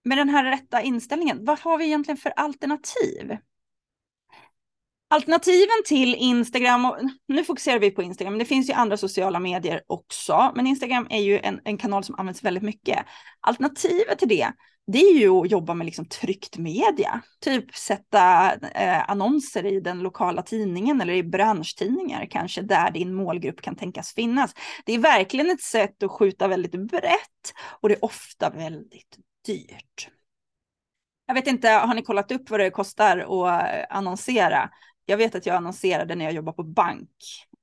[0.05, 3.37] med den här rätta inställningen, vad har vi egentligen för alternativ?
[5.09, 6.97] Alternativen till Instagram, och
[7.29, 11.07] nu fokuserar vi på Instagram, men det finns ju andra sociala medier också, men Instagram
[11.11, 13.07] är ju en, en kanal som används väldigt mycket.
[13.41, 14.53] Alternativet till det,
[14.87, 19.99] det är ju att jobba med liksom tryckt media, typ sätta eh, annonser i den
[19.99, 24.55] lokala tidningen eller i branschtidningar kanske, där din målgrupp kan tänkas finnas.
[24.85, 29.17] Det är verkligen ett sätt att skjuta väldigt brett och det är ofta väldigt
[29.47, 30.09] dyrt.
[31.27, 34.71] Jag vet inte, har ni kollat upp vad det kostar att annonsera?
[35.07, 37.11] Jag vet att jag annonserade när jag jobbade på bank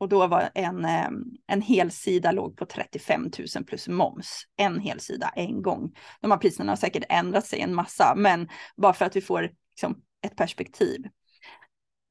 [0.01, 1.09] och då var en, eh,
[1.47, 4.43] en hel sida låg på 35 000 plus moms.
[4.57, 5.91] En hel sida en gång.
[6.21, 9.49] De här priserna har säkert ändrat sig en massa, men bara för att vi får
[9.71, 11.01] liksom, ett perspektiv.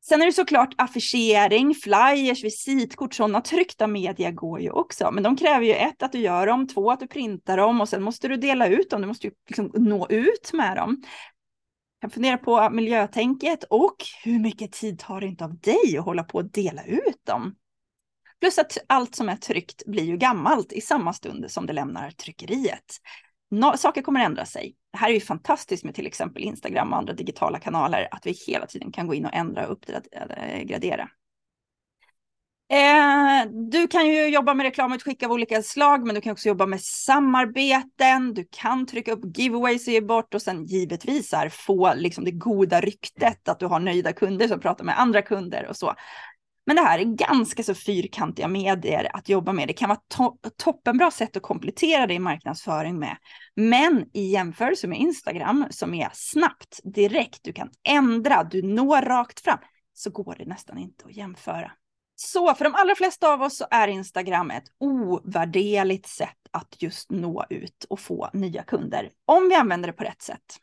[0.05, 5.11] Sen är det såklart affischering, flyers, visitkort, sådana tryckta media går ju också.
[5.12, 7.88] Men de kräver ju ett, att du gör dem, två, att du printar dem och
[7.88, 9.00] sen måste du dela ut dem.
[9.00, 11.03] Du måste ju liksom nå ut med dem
[12.00, 16.24] kan fundera på miljötänket och hur mycket tid tar det inte av dig att hålla
[16.24, 17.55] på att dela ut dem?
[18.40, 22.11] Plus att allt som är tryckt blir ju gammalt i samma stund som det lämnar
[22.11, 22.96] tryckeriet.
[23.50, 24.74] No saker kommer ändra sig.
[24.92, 28.33] Det här är ju fantastiskt med till exempel Instagram och andra digitala kanaler, att vi
[28.46, 31.03] hela tiden kan gå in och ändra och uppgradera.
[32.70, 36.48] Eh, eh du kan ju jobba med reklamutskick av olika slag, men du kan också
[36.48, 38.35] jobba med samarbeten.
[38.35, 42.31] Du kan trycka upp giveaways och ge bort och sen givetvis här, få liksom det
[42.31, 45.94] goda ryktet att du har nöjda kunder som pratar med andra kunder och så.
[46.70, 49.68] Men det här är ganska så fyrkantiga medier att jobba med.
[49.68, 53.16] Det kan vara to toppenbra sätt att komplettera din marknadsföring med.
[53.56, 59.40] Men i jämförelse med Instagram som är snabbt, direkt, du kan ändra, du når rakt
[59.40, 59.59] fram,
[59.92, 61.72] så går det nästan inte att jämföra.
[62.16, 67.11] Så för de allra flesta av oss så är Instagram ett ovärderligt sätt att just
[67.11, 69.11] nå ut och få nya kunder.
[69.24, 70.56] Om vi använder det på rätt sätt.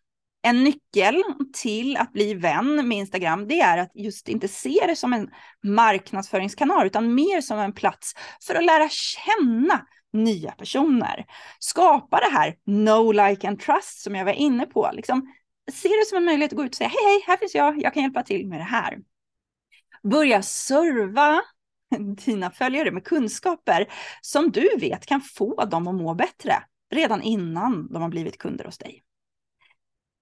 [0.48, 4.96] En nyckel till att bli vän med Instagram, det är att just inte se det
[4.96, 5.30] som en
[5.64, 8.14] marknadsföringskanal, utan mer som en plats
[8.48, 11.26] för att lära känna nya personer.
[11.60, 14.90] Skapa det här no like and trust som jag var inne på.
[14.94, 15.34] Liksom,
[15.72, 17.82] se det som en möjlighet att gå ut och säga hej, hej, här finns jag,
[17.82, 18.98] jag kan hjälpa till med det här.
[20.04, 21.42] Börja serva
[22.26, 23.88] dina följare med kunskaper
[24.22, 28.66] som du vet kan få dem att må bättre redan innan de har blivit kunder
[28.66, 29.04] hos dig.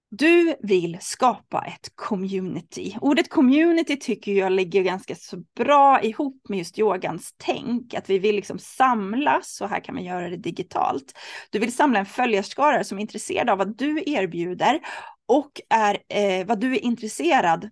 [0.08, 2.96] Du vill skapa ett community.
[3.00, 8.18] Ordet community tycker jag ligger ganska så bra ihop med just yogans tänk, att vi
[8.18, 11.18] vill liksom samlas och här kan man göra det digitalt.
[11.50, 14.80] Du vill samla en följarskara som är intresserad av vad du erbjuder
[15.26, 17.70] och är eh, vad du är intresserad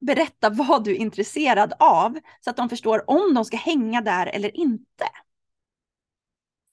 [0.00, 4.26] berätta vad du är intresserad av så att de förstår om de ska hänga där
[4.26, 5.04] eller inte.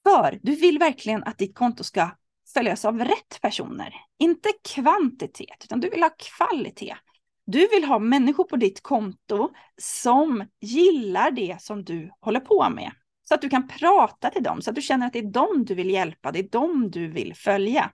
[0.04, 2.10] För du vill verkligen att ditt konto ska
[2.58, 3.94] följas av rätt personer.
[4.20, 6.96] Inte kvantitet, utan du vill ha kvalitet.
[7.46, 9.50] Du vill ha människor på ditt konto
[9.82, 12.92] som gillar det som du håller på med.
[13.24, 15.66] Så att du kan prata till dem, så att du känner att det är dem
[15.66, 17.92] du vill hjälpa, det är dem du vill följa.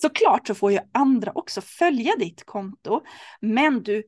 [0.00, 3.00] Såklart så får ju andra också följa ditt konto,
[3.40, 4.02] men du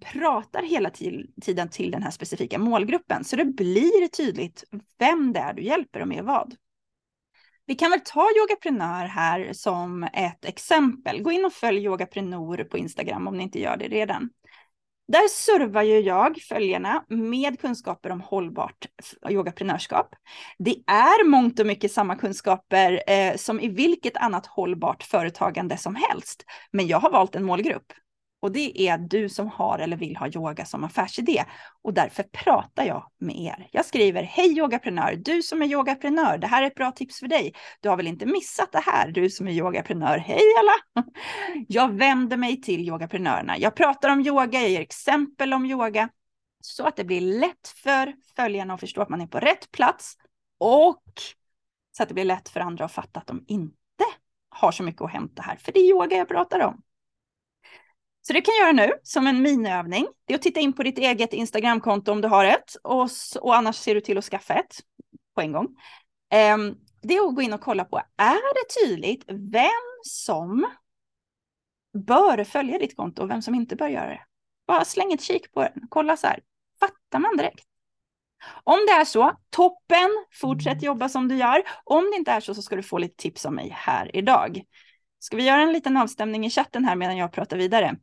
[0.00, 0.90] pratar hela
[1.42, 4.64] tiden till den här specifika målgruppen, så det blir tydligt
[4.98, 6.54] vem det är du hjälper och med vad.
[7.70, 11.22] Vi kan väl ta Yogaprenör här som ett exempel.
[11.22, 14.30] Gå in och följ Yogaprenor på Instagram om ni inte gör det redan.
[15.08, 18.86] Där servar ju jag följarna med kunskaper om hållbart
[19.28, 20.14] yogaprenörskap.
[20.58, 25.94] Det är mångt och mycket samma kunskaper eh, som i vilket annat hållbart företagande som
[25.94, 26.44] helst.
[26.70, 27.92] Men jag har valt en målgrupp
[28.40, 31.44] och det är du som har eller vill ha yoga som affärsidé.
[31.82, 33.68] Och därför pratar jag med er.
[33.72, 37.28] Jag skriver, hej yogaprenör, du som är yogaprenör, det här är ett bra tips för
[37.28, 37.54] dig.
[37.80, 41.06] Du har väl inte missat det här, du som är yogaprenör, hej alla!
[41.68, 43.58] Jag vänder mig till yogaprenörerna.
[43.58, 46.08] Jag pratar om yoga, jag ger exempel om yoga.
[46.60, 50.14] Så att det blir lätt för följarna att förstå att man är på rätt plats.
[50.58, 51.02] Och
[51.96, 54.04] så att det blir lätt för andra att fatta att de inte
[54.48, 55.56] har så mycket att hämta här.
[55.56, 56.82] För det är yoga jag pratar om.
[58.30, 60.06] Så det kan göra nu som en miniövning.
[60.24, 63.08] Det är att titta in på ditt eget Instagramkonto om du har ett och,
[63.40, 64.80] och annars ser du till att skaffa ett
[65.34, 65.66] på en gång.
[66.54, 70.66] Um, det är att gå in och kolla på, är det tydligt vem som
[72.06, 74.22] bör följa ditt konto och vem som inte bör göra det?
[74.66, 76.40] Bara släng ett kik på den, kolla så här,
[76.80, 77.64] fattar man direkt?
[78.64, 80.84] Om det är så, toppen, fortsätt mm.
[80.84, 81.62] jobba som du gör.
[81.84, 84.62] Om det inte är så så ska du få lite tips av mig här idag.
[85.18, 87.96] Ska vi göra en liten avstämning i chatten här medan jag pratar vidare?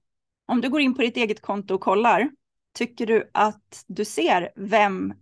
[0.48, 2.32] Om du går in på ditt eget konto och kollar,
[2.74, 5.14] tycker du att du ser vem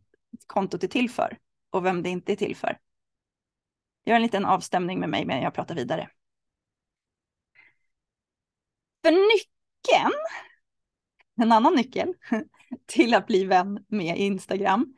[0.48, 1.38] kontot är till för
[1.70, 2.78] och vem det inte är till för?
[4.06, 6.10] Gör en liten avstämning med mig medan jag pratar vidare.
[9.04, 10.14] För nyckeln,
[11.42, 12.14] en annan nyckel
[12.86, 14.96] till att bli vän med Instagram,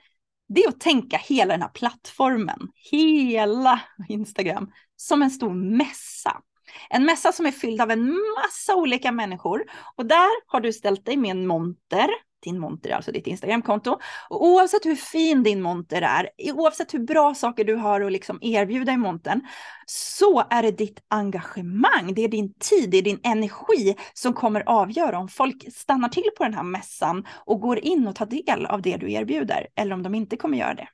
[0.48, 6.42] det är att tänka hela den här plattformen, hela Instagram, som en stor mässa.
[6.90, 9.64] En mässa som är fylld av en massa olika människor.
[9.96, 12.10] Och där har du ställt dig med en monter,
[12.44, 14.00] din monter, alltså ditt Instagramkonto.
[14.30, 18.40] Och oavsett hur fin din monter är, oavsett hur bra saker du har att liksom
[18.42, 19.42] erbjuda i montern,
[19.86, 24.64] så är det ditt engagemang, det är din tid, det är din energi som kommer
[24.66, 28.66] avgöra om folk stannar till på den här mässan och går in och tar del
[28.66, 30.88] av det du erbjuder, eller om de inte kommer göra det.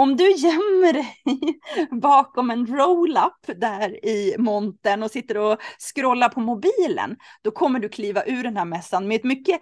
[0.00, 1.16] Om du gömmer dig
[2.00, 7.88] bakom en roll-up där i montern och sitter och scrollar på mobilen, då kommer du
[7.88, 9.60] kliva ur den här mässan med ett mycket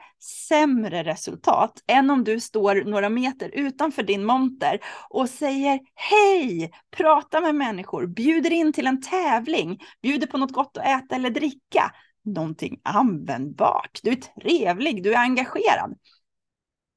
[0.48, 4.78] sämre resultat än om du står några meter utanför din monter
[5.10, 10.76] och säger hej, pratar med människor, bjuder in till en tävling, bjuder på något gott
[10.76, 11.92] att äta eller dricka.
[12.24, 14.00] Någonting användbart.
[14.02, 15.94] Du är trevlig, du är engagerad.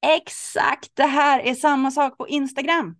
[0.06, 2.96] Exakt det här är samma sak på Instagram.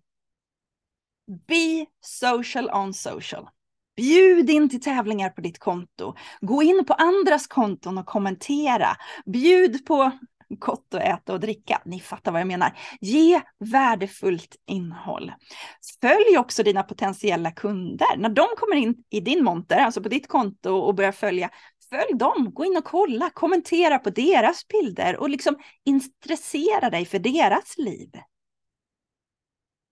[1.47, 3.49] Be social on social.
[3.95, 6.15] Bjud in till tävlingar på ditt konto.
[6.41, 8.87] Gå in på andras konton och kommentera.
[9.25, 10.11] Bjud på
[10.59, 11.81] gott att äta och dricka.
[11.85, 12.77] Ni fattar vad jag menar.
[13.01, 15.31] Ge värdefullt innehåll.
[16.01, 18.17] Följ också dina potentiella kunder.
[18.17, 21.49] När de kommer in i din monter, alltså på ditt konto och börjar följa,
[21.89, 22.53] följ dem.
[22.53, 25.55] Gå in och kolla, kommentera på deras bilder och liksom
[25.85, 28.09] intressera dig för deras liv.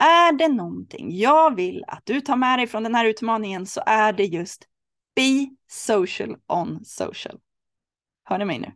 [0.01, 3.81] Är det någonting jag vill att du tar med dig från den här utmaningen så
[3.85, 4.67] är det just
[5.15, 7.39] Be social on social.
[8.23, 8.71] Hör ni mig nu?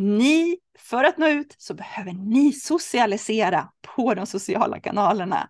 [0.00, 5.48] Ni, för att nå ut så behöver ni socialisera på de sociala kanalerna.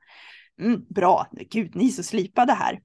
[0.60, 2.80] Mm, bra, gud, ni är så slipade här.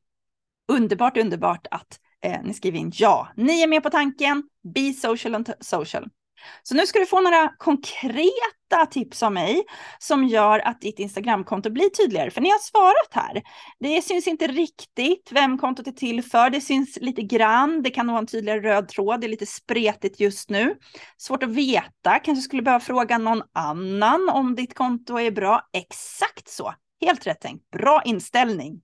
[0.67, 3.29] Underbart, underbart att eh, ni skriver in ja.
[3.35, 4.43] Ni är med på tanken,
[4.73, 6.09] be social on social.
[6.63, 9.63] Så nu ska du få några konkreta tips av mig
[9.99, 12.31] som gör att ditt Instagramkonto blir tydligare.
[12.31, 13.43] För ni har svarat här.
[13.79, 16.49] Det syns inte riktigt vem kontot är till för.
[16.49, 17.83] Det syns lite grann.
[17.83, 19.21] Det kan vara en tydligare röd tråd.
[19.21, 20.75] Det är lite spretigt just nu.
[21.17, 22.19] Svårt att veta.
[22.19, 25.69] Kanske skulle behöva fråga någon annan om ditt konto är bra.
[25.73, 26.73] Exakt så.
[27.01, 27.69] Helt rätt tänkt.
[27.69, 28.81] Bra inställning.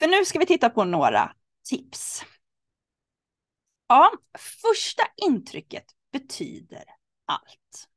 [0.00, 1.32] För nu ska vi titta på några
[1.68, 2.24] tips.
[3.88, 5.84] Ja, första intrycket
[6.18, 6.84] betyder
[7.26, 7.88] allt.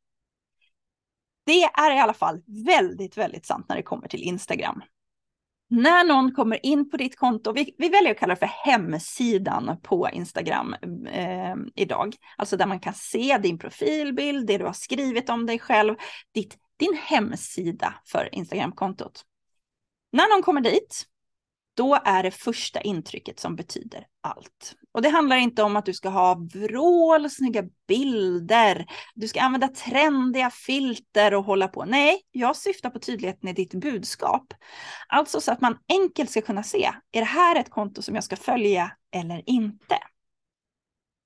[1.45, 4.82] Det är i alla fall väldigt, väldigt sant när det kommer till Instagram.
[5.69, 9.77] När någon kommer in på ditt konto, vi, vi väljer att kalla det för hemsidan
[9.84, 10.75] på Instagram
[11.12, 15.60] eh, idag, alltså där man kan se din profilbild, det du har skrivit om dig
[15.60, 15.95] själv,
[16.34, 19.25] ditt, din hemsida för Instagramkontot.
[20.12, 21.06] När någon kommer dit
[21.77, 24.75] då är det första intrycket som betyder allt.
[24.91, 28.85] Och det handlar inte om att du ska ha vrål, snygga bilder,
[29.15, 31.85] du ska använda trendiga filter och hålla på.
[31.85, 34.53] Nej, jag syftar på tydligheten i ditt budskap.
[35.07, 38.23] Alltså så att man enkelt ska kunna se, är det här ett konto som jag
[38.23, 39.97] ska följa eller inte?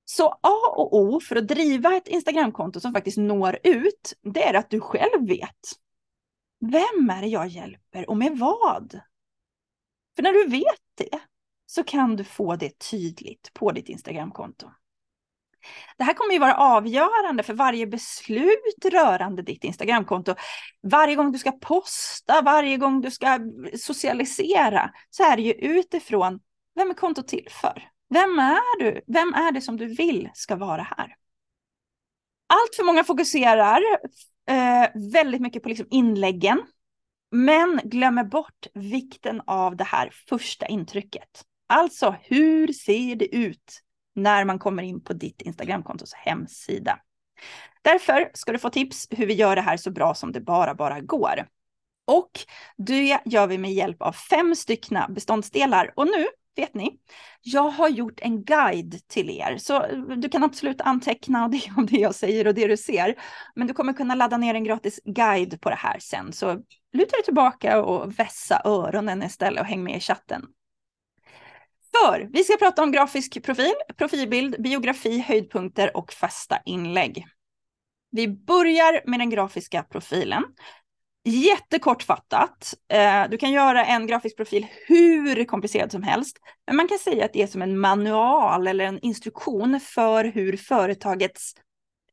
[0.05, 4.53] Så A och O för att driva ett Instagramkonto som faktiskt når ut, det är
[4.53, 5.59] att du själv vet.
[6.59, 9.01] Vem är det jag hjälper och med vad?
[10.15, 11.19] För när du vet det
[11.65, 14.71] så kan du få det tydligt på ditt Instagramkonto.
[15.97, 20.35] Det här kommer ju vara avgörande för varje beslut rörande ditt Instagramkonto.
[20.83, 23.39] Varje gång du ska posta, varje gång du ska
[23.79, 26.39] socialisera, så är det ju utifrån
[26.75, 27.89] vem är kontot till för?
[28.09, 29.01] Vem är du?
[29.07, 31.15] Vem är det som du vill ska vara här?
[32.47, 33.81] Allt för många fokuserar
[34.49, 36.61] eh, väldigt mycket på liksom inläggen,
[37.31, 41.43] men glömmer bort vikten av det här första intrycket.
[41.67, 43.81] Alltså, hur ser det ut
[44.15, 46.99] när man kommer in på ditt Instagramkontos hemsida?
[47.81, 50.75] Därför ska du få tips hur vi gör det här så bra som det bara,
[50.75, 51.47] bara går.
[52.07, 52.31] Och
[52.77, 55.93] det gör vi med hjälp av fem styckna beståndsdelar.
[55.95, 56.99] Och nu vet ni,
[57.41, 61.85] jag har gjort en guide till er, så eh, du kan absolut anteckna det om
[61.85, 63.15] det jag säger och det du ser.
[63.55, 66.61] Men du kommer kunna ladda ner en gratis guide på det här sen, så
[66.93, 70.45] luta dig tillbaka och vässa öronen istället och häng med i chatten.
[71.91, 77.25] För vi ska prata om grafisk profil, profilbild, biografi, höjdpunkter och fasta inlägg.
[78.11, 80.43] Vi börjar med den grafiska profilen.
[81.23, 82.73] Jättekortfattat.
[82.93, 86.37] Eh, du kan göra en grafisk profil hur komplicerad som helst.
[86.67, 90.57] Men man kan säga att det är som en manual eller en instruktion för hur
[90.57, 91.53] företagets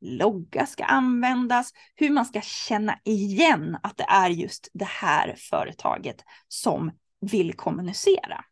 [0.01, 6.23] logga ska användas, hur man ska känna igen att det är just det här företaget
[6.47, 8.45] som vill kommunicera.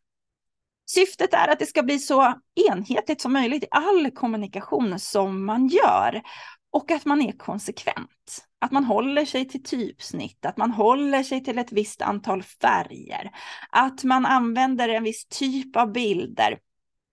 [0.90, 2.34] Syftet är att det ska bli så
[2.70, 6.22] enhetligt som möjligt i all kommunikation som man gör
[6.70, 8.44] och att man är konsekvent.
[8.60, 13.30] Att man håller sig till typsnitt, att man håller sig till ett visst antal färger,
[13.70, 16.58] att man använder en viss typ av bilder,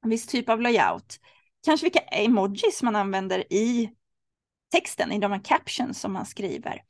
[0.03, 1.19] en viss typ av layout.
[1.65, 3.89] Kanske vilka emojis man använder i
[4.75, 6.81] texten, i de här captions som man skriver.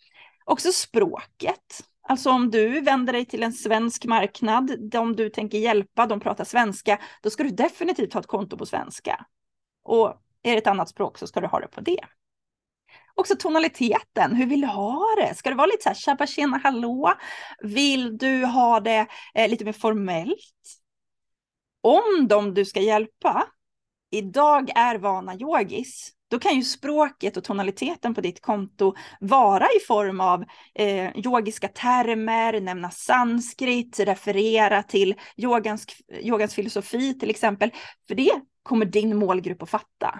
[0.45, 1.83] Också språket.
[2.07, 6.43] Alltså om du vänder dig till en svensk marknad, de du tänker hjälpa, de pratar
[6.43, 9.25] svenska, då ska du definitivt ha ett konto på svenska.
[9.83, 10.07] Och
[10.43, 11.99] är det ett annat språk så ska du ha det på det.
[13.15, 15.35] Också tonaliteten, hur vill du ha det?
[15.35, 17.13] Ska det vara lite så här tjabba tjena hallå?
[17.59, 20.79] Vill du ha det eh, lite mer formellt?
[21.81, 23.47] Om de du ska hjälpa
[24.11, 29.85] idag är vana yogis, då kan ju språket och tonaliteten på ditt konto vara i
[29.87, 35.85] form av eh, yogiska termer, nämna sanskrit, referera till yogans,
[36.21, 37.71] yogans filosofi till exempel.
[38.07, 38.31] För det
[38.63, 40.19] kommer din målgrupp att fatta.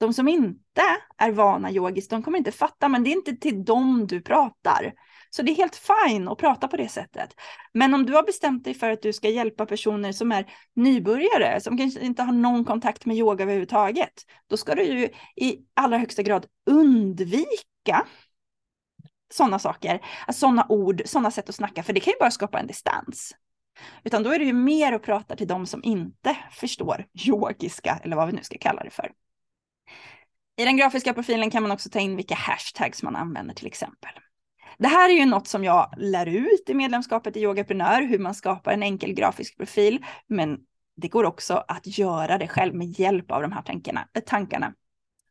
[0.00, 0.82] De som inte
[1.16, 4.92] är vana yogiskt, de kommer inte fatta, men det är inte till dem du pratar.
[5.30, 7.34] Så det är helt fine att prata på det sättet.
[7.72, 11.60] Men om du har bestämt dig för att du ska hjälpa personer som är nybörjare,
[11.60, 15.98] som kanske inte har någon kontakt med yoga överhuvudtaget, då ska du ju i allra
[15.98, 18.06] högsta grad undvika
[19.32, 22.58] sådana saker, alltså sådana ord, sådana sätt att snacka, för det kan ju bara skapa
[22.58, 23.34] en distans.
[24.04, 28.16] Utan då är det ju mer att prata till de som inte förstår yogiska, eller
[28.16, 29.12] vad vi nu ska kalla det för.
[30.56, 34.10] I den grafiska profilen kan man också ta in vilka hashtags man använder till exempel.
[34.78, 38.34] Det här är ju något som jag lär ut i medlemskapet i Yogaprenör, hur man
[38.34, 40.04] skapar en enkel grafisk profil.
[40.26, 40.58] Men
[40.96, 44.08] det går också att göra det själv med hjälp av de här tankarna.
[44.14, 44.74] Eh, tankarna.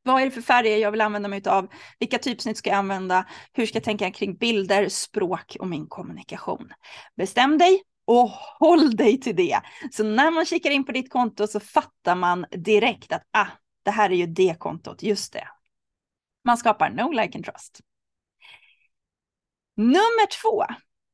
[0.03, 1.67] Vad är det för färger jag vill använda mig av?
[1.99, 3.25] Vilka typsnitt ska jag använda?
[3.53, 6.73] Hur ska jag tänka kring bilder, språk och min kommunikation?
[7.15, 8.29] Bestäm dig och
[8.59, 9.61] håll dig till det.
[9.91, 13.47] Så när man kikar in på ditt konto så fattar man direkt att ah,
[13.83, 15.47] det här är ju det kontot, just det.
[16.45, 17.81] Man skapar no like and trust.
[19.78, 20.65] Nummer två,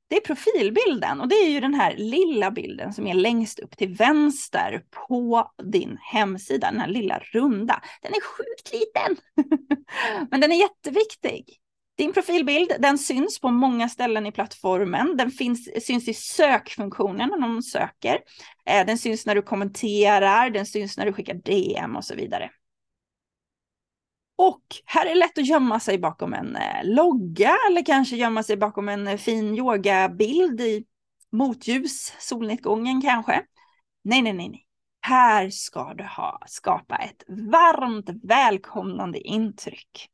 [0.09, 3.78] det är profilbilden och det är ju den här lilla bilden som är längst upp
[3.78, 7.82] till vänster på din hemsida, den här lilla runda.
[8.01, 9.18] Den är sjukt liten,
[10.32, 11.59] men den är jätteviktig.
[11.97, 15.18] Din profilbild, den syns på många ställen i plattformen.
[15.18, 18.20] Den finns, syns i sökfunktionen när någon söker.
[18.66, 22.49] Eh, den syns när du kommenterar, den syns när du skickar DM och så vidare.
[24.36, 28.43] Och här är det lätt att gömma sig bakom en eh, logga eller kanske gömma
[28.43, 30.86] sig bakom en eh, fin yogabild i
[31.31, 33.41] motljus, solnedgången kanske.
[34.03, 34.65] Nej, nej, nej, nej.
[35.01, 40.09] Här ska du ha, skapa ett varmt välkomnande intryck.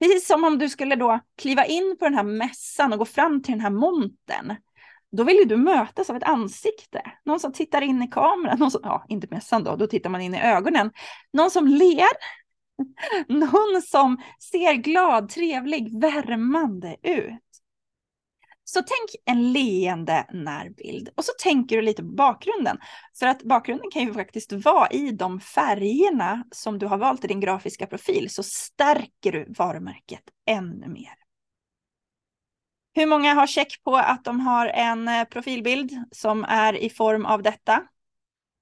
[0.00, 3.42] Precis som om du skulle då kliva in på den här mässan och gå fram
[3.42, 4.56] till den här montern.
[5.12, 7.02] Då vill ju du mötas av ett ansikte.
[7.24, 8.58] Någon som tittar in i kameran.
[8.58, 10.90] Någon som, ja, inte mässan då, då tittar man in i ögonen.
[11.32, 12.08] Någon som ler.
[13.28, 17.40] Någon som ser glad, trevlig, värmande ut.
[18.64, 22.78] Så tänk en leende närbild och så tänker du lite på bakgrunden.
[23.18, 27.28] För att bakgrunden kan ju faktiskt vara i de färgerna som du har valt i
[27.28, 31.14] din grafiska profil så stärker du varumärket ännu mer.
[32.94, 37.26] Hur många har check på att de har en eh, profilbild som är i form
[37.26, 37.82] av detta?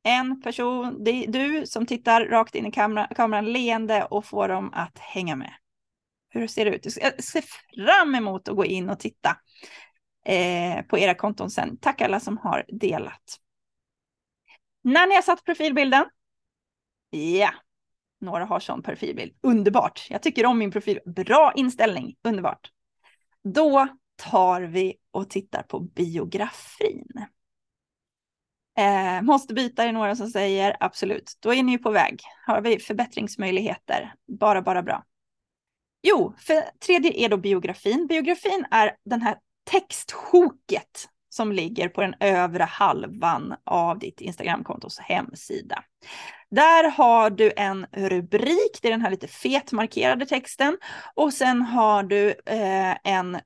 [0.06, 4.48] En person, det är du som tittar rakt in i kamera, kameran leende och får
[4.48, 5.52] dem att hänga med.
[6.28, 6.96] Hur ser det ut?
[7.00, 7.44] Jag ser
[7.76, 9.36] fram emot att gå in och titta
[10.24, 11.76] eh, på era konton sen.
[11.76, 13.40] Tack alla som har delat.
[14.82, 16.04] När ni har satt profilbilden.
[17.10, 17.50] Ja,
[18.20, 19.32] några har sån profilbild.
[19.40, 20.06] Underbart.
[20.10, 20.98] Jag tycker om min profil.
[21.06, 22.16] Bra inställning.
[22.24, 22.70] Underbart.
[23.44, 27.06] Då tar vi och tittar på biografin.
[28.78, 31.32] Eh, måste byta är några som säger absolut.
[31.40, 32.22] Då är ni ju på väg.
[32.46, 34.14] Har vi förbättringsmöjligheter.
[34.40, 35.04] Bara, bara bra.
[36.02, 38.06] Jo, för tredje är då biografin.
[38.06, 39.36] Biografin är den här
[39.70, 45.84] textsjoket som ligger på den övre halvan av ditt Instagramkontos hemsida.
[46.50, 50.78] Där har du en rubrik, det är den här lite fetmarkerade texten.
[51.14, 53.38] Och sen har du eh, en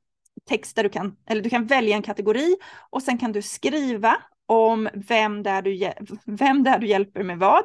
[0.48, 2.56] text där du kan, eller du kan välja en kategori
[2.90, 4.16] och sen kan du skriva
[4.48, 5.92] om vem det är du,
[6.24, 7.64] vem det är du hjälper med vad.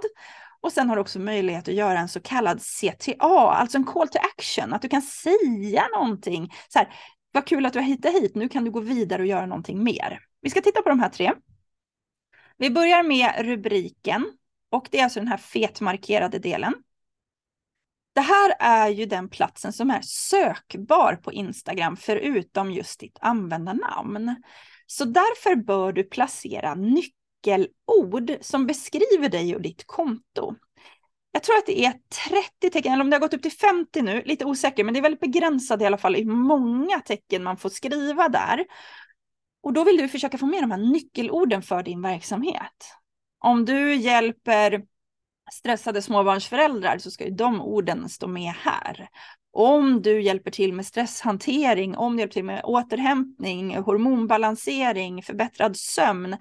[0.62, 4.08] Och sen har du också möjlighet att göra en så kallad CTA, alltså en call
[4.08, 6.54] to action, att du kan säga någonting.
[6.68, 6.94] Så här,
[7.32, 9.84] vad kul att du har hittat hit, nu kan du gå vidare och göra någonting
[9.84, 10.20] mer.
[10.42, 11.34] Vi ska titta på de här tre.
[12.58, 14.32] Vi börjar med rubriken
[14.70, 16.74] och det är alltså den här fetmarkerade delen.
[18.16, 24.36] Det här är ju den platsen som är sökbar på Instagram förutom just ditt användarnamn.
[24.98, 30.56] Så därför bör du placera nyckelord som beskriver dig och ditt konto.
[31.32, 31.94] Jag tror att det är
[32.62, 35.00] 30 tecken, eller om det har gått upp till 50 nu, lite osäker, men det
[35.00, 38.66] är väldigt begränsat i alla fall hur många tecken man får skriva där.
[39.64, 42.96] Och då vill du försöka få med de här nyckelorden för din verksamhet.
[43.40, 44.84] Om du hjälper
[45.54, 49.10] stressade småbarnsföräldrar så ska ju de orden stå med här.
[49.56, 56.38] Om du hjälper till med stresshantering, om du hjälper till med återhämtning, hormonbalansering, förbättrad sömn,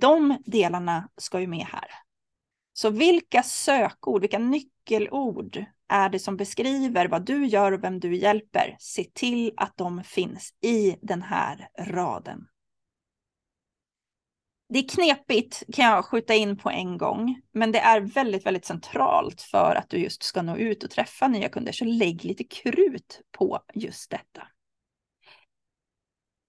[0.00, 1.88] de delarna ska ju med här.
[2.72, 8.16] Så vilka sökord, vilka nyckelord är det som beskriver vad du gör och vem du
[8.16, 8.76] hjälper?
[8.78, 12.46] Se till att de finns i den här raden.
[14.74, 18.64] Det är knepigt kan jag skjuta in på en gång, men det är väldigt, väldigt
[18.64, 21.72] centralt för att du just ska nå ut och träffa nya kunder.
[21.72, 24.42] Så lägg lite krut på just detta.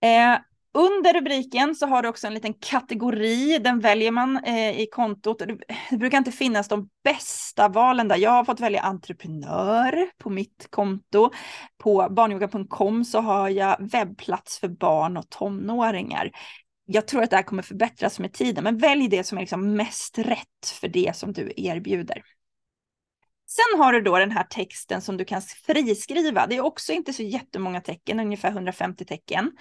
[0.03, 0.39] Eh,
[0.73, 5.41] under rubriken så har du också en liten kategori, den väljer man eh, i kontot.
[5.89, 8.17] Det brukar inte finnas de bästa valen där.
[8.17, 11.29] Jag har fått välja entreprenör på mitt konto.
[11.77, 16.31] På barnyoga.com så har jag webbplats för barn och tonåringar.
[16.85, 19.73] Jag tror att det här kommer förbättras med tiden, men välj det som är liksom
[19.73, 22.23] mest rätt för det som du erbjuder.
[23.47, 26.47] Sen har du då den här texten som du kan friskriva.
[26.47, 29.51] Det är också inte så jättemånga tecken, ungefär 150 tecken.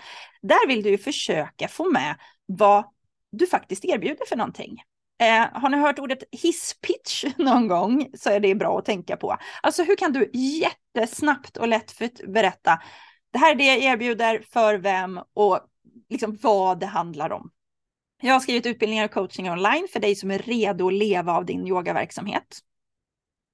[0.43, 2.85] Där vill du ju försöka få med vad
[3.33, 4.83] du faktiskt erbjuder för någonting.
[5.21, 9.37] Eh, har ni hört ordet hisspitch någon gång så är det bra att tänka på.
[9.63, 11.95] Alltså hur kan du jättesnabbt och lätt
[12.29, 12.81] berätta
[13.35, 15.61] det här är det jag erbjuder för vem och
[16.15, 17.51] liksom vad det handlar om.
[18.23, 21.45] Jag har skrivit utbildningar och coaching online för dig som är redo att leva av
[21.45, 22.59] din yogaverksamhet.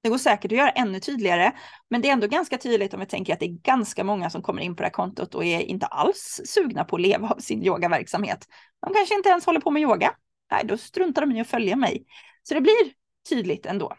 [0.02, 1.52] Det går säkert att göra ännu tydligare,
[1.90, 4.42] men det är ändå ganska tydligt om vi tänker att det är ganska många som
[4.42, 7.38] kommer in på det här kontot och är inte alls sugna på att leva av
[7.38, 8.46] sin yogaverksamhet.
[8.86, 10.14] De kanske inte ens håller på med yoga.
[10.50, 12.04] Nej, då struntar de i att följa mig.
[12.42, 12.92] Så det blir
[13.28, 13.96] tydligt ändå.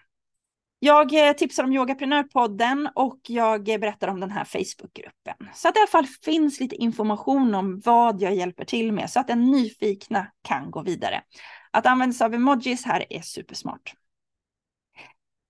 [0.84, 5.36] Jag eh, tipsar om Yogaprenörpodden och jag eh, berättar om den här Facebookgruppen.
[5.54, 9.10] Så att det i alla fall finns lite information om vad jag hjälper till med
[9.10, 11.24] så att den nyfikna kan gå vidare.
[11.72, 13.94] Att använda sig av emojis här är supersmart.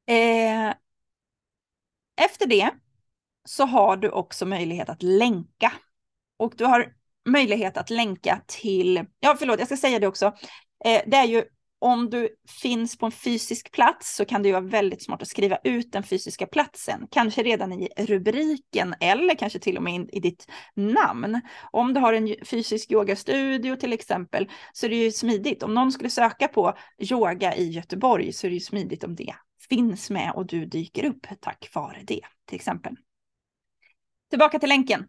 [0.08, 0.74] Eh,
[2.22, 2.70] efter det
[3.46, 5.74] så har du också möjlighet att länka.
[6.38, 6.94] Och du har
[7.30, 10.26] möjlighet att länka till, ja förlåt jag ska säga det också,
[10.86, 11.44] eh, det är ju
[11.82, 12.30] om du
[12.62, 15.92] finns på en fysisk plats så kan det ju vara väldigt smart att skriva ut
[15.92, 21.42] den fysiska platsen, kanske redan i rubriken eller kanske till och med i ditt namn.
[21.72, 25.64] Om du har en fysisk yogastudio till exempel så är det ju smidigt.
[25.64, 29.36] Om någon skulle söka på yoga i Göteborg så är det ju smidigt om det
[29.70, 32.96] finns med och du dyker upp tack vare det till exempel.
[34.30, 35.08] Tillbaka till länken.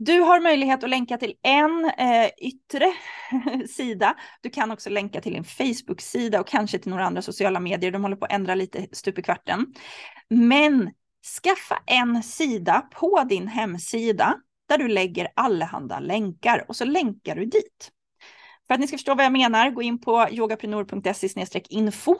[0.00, 2.92] Du har möjlighet att länka till en eh, yttre
[3.68, 4.14] sida.
[4.40, 7.90] Du kan också länka till en Facebook-sida och kanske till några andra sociala medier.
[7.90, 9.66] De håller på att ändra lite stup i kvarten.
[10.30, 10.90] Men
[11.42, 14.36] skaffa en sida på din hemsida
[14.68, 17.90] där du lägger allehanda länkar och så länkar du dit.
[18.66, 22.16] För att ni ska förstå vad jag menar, gå in på yogaprenor.se info.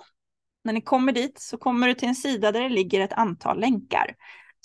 [0.64, 3.60] När ni kommer dit så kommer du till en sida där det ligger ett antal
[3.60, 4.14] länkar.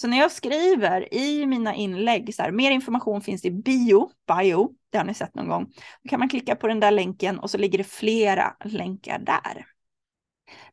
[0.04, 4.72] Så när jag skriver i mina inlägg, så här, mer information finns i bio, bio,
[4.92, 5.66] det har ni sett någon gång.
[6.04, 9.66] Då kan man klicka på den där länken och så ligger det flera länkar där.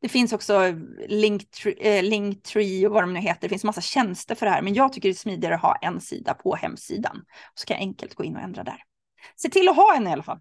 [0.00, 0.74] Det finns också
[1.08, 3.40] Linktree, eh, Linktree och vad de nu heter.
[3.40, 5.76] Det finns massa tjänster för det här, men jag tycker det är smidigare att ha
[5.76, 7.24] en sida på hemsidan.
[7.54, 8.82] Så kan jag enkelt gå in och ändra där.
[9.36, 10.40] Se till att ha en i alla fall.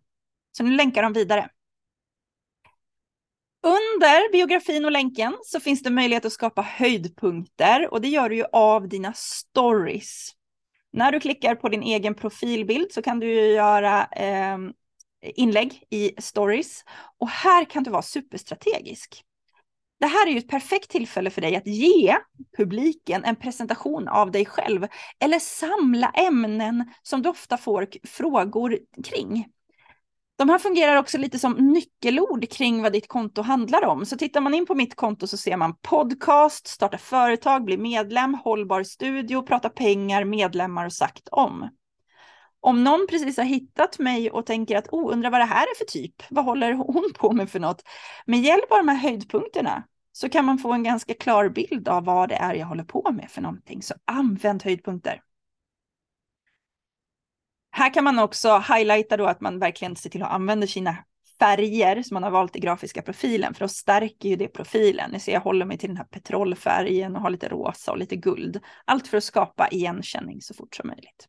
[0.52, 1.50] Så nu länkar de vidare.
[3.64, 8.36] Under biografin och länken så finns det möjlighet att skapa höjdpunkter och det gör du
[8.36, 10.32] ju av dina stories.
[10.92, 14.58] När du klickar på din egen profilbild så kan du göra eh,
[15.22, 16.84] inlägg i stories
[17.18, 19.24] och här kan du vara superstrategisk.
[20.00, 22.18] Det här är ju ett perfekt tillfälle för dig att ge
[22.58, 24.88] publiken en presentation av dig själv
[25.20, 29.48] eller samla ämnen som du ofta får frågor kring.
[30.40, 34.06] De här fungerar också lite som nyckelord kring vad ditt konto handlar om.
[34.06, 38.34] Så tittar man in på mitt konto så ser man podcast, starta företag, bli medlem,
[38.34, 41.70] hållbar studio, prata pengar, medlemmar och sagt om.
[42.60, 45.78] Om någon precis har hittat mig och tänker att oh, undrar vad det här är
[45.78, 47.84] för typ, vad håller hon på med för något?
[48.26, 52.06] Med hjälp av de här höjdpunkterna så kan man få en ganska klar bild av
[52.06, 53.82] vad det är jag håller på med för någonting.
[53.82, 55.22] Så använd höjdpunkter.
[57.72, 60.98] Här kan man också highlighta då att man verkligen ser till att använda sina
[61.40, 65.12] färger som man har valt i grafiska profilen, för då stärker ju det profilen.
[65.12, 68.16] Ni ser, jag håller mig till den här petrolfärgen och har lite rosa och lite
[68.16, 68.60] guld.
[68.86, 71.28] Allt för att skapa igenkänning så fort som möjligt.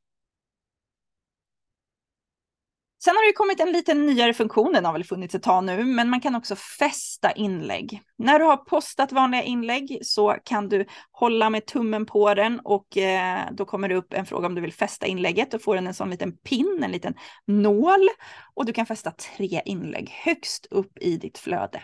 [3.04, 5.84] Sen har det kommit en liten nyare funktion, den har väl funnits ett tag nu,
[5.84, 8.02] men man kan också fästa inlägg.
[8.18, 12.96] När du har postat vanliga inlägg så kan du hålla med tummen på den och
[12.96, 15.50] eh, då kommer det upp en fråga om du vill fästa inlägget.
[15.50, 17.14] Då får den en sån liten pin, en liten
[17.46, 18.08] nål
[18.54, 21.82] och du kan fästa tre inlägg högst upp i ditt flöde.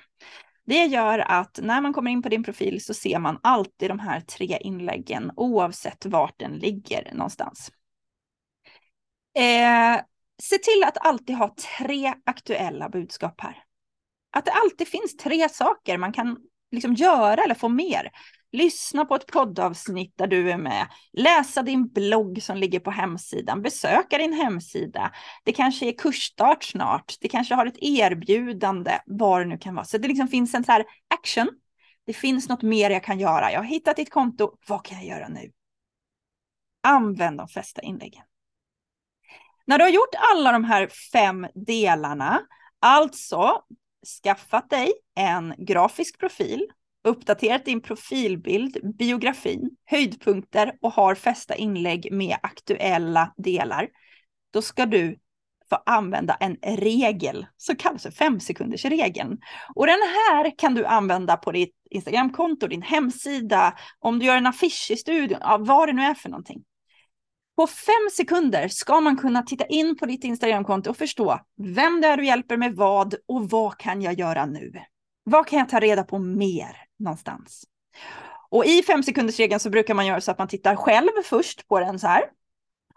[0.66, 3.98] Det gör att när man kommer in på din profil så ser man alltid de
[3.98, 7.70] här tre inläggen oavsett vart den ligger någonstans.
[9.38, 10.00] Eh,
[10.42, 13.62] se till att alltid ha tre aktuella budskap här.
[14.32, 16.36] Att det alltid finns tre saker man kan
[16.70, 18.10] liksom göra eller få mer.
[18.52, 23.62] Lyssna på ett poddavsnitt där du är med, läsa din blogg som ligger på hemsidan,
[23.62, 25.12] besöka din hemsida.
[25.44, 29.84] Det kanske är kursstart snart, det kanske har ett erbjudande, vad det nu kan vara.
[29.84, 30.84] Så det liksom finns en så här
[31.14, 31.48] action.
[32.06, 33.52] Det finns något mer jag kan göra.
[33.52, 35.50] Jag har hittat ditt konto, vad kan jag göra nu?
[36.82, 38.22] Använd de flesta inläggen.
[39.66, 42.42] När du har gjort alla de här fem delarna,
[42.80, 43.62] alltså
[44.22, 46.66] skaffat dig en grafisk profil,
[47.04, 53.88] uppdaterat din profilbild, biografin, höjdpunkter och har fästa inlägg med aktuella delar,
[54.52, 55.18] då ska du
[55.70, 59.38] få använda en regel så kallas för fem sekunders regeln.
[59.74, 64.46] Och den här kan du använda på ditt Instagramkonto, din hemsida, om du gör en
[64.46, 66.64] affisch i studion, ja, vad det nu är för någonting.
[67.56, 72.08] På fem sekunder ska man kunna titta in på ditt Instagramkonto och förstå vem det
[72.08, 74.72] är du hjälper med vad och vad kan jag göra nu?
[75.24, 77.64] Vad kan jag ta reda på mer någonstans?
[78.50, 81.80] Och i fem sekunders så brukar man göra så att man tittar själv först på
[81.80, 82.24] den så här.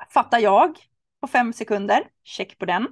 [0.09, 0.77] Fattar jag
[1.21, 2.03] på fem sekunder?
[2.23, 2.87] Check på den.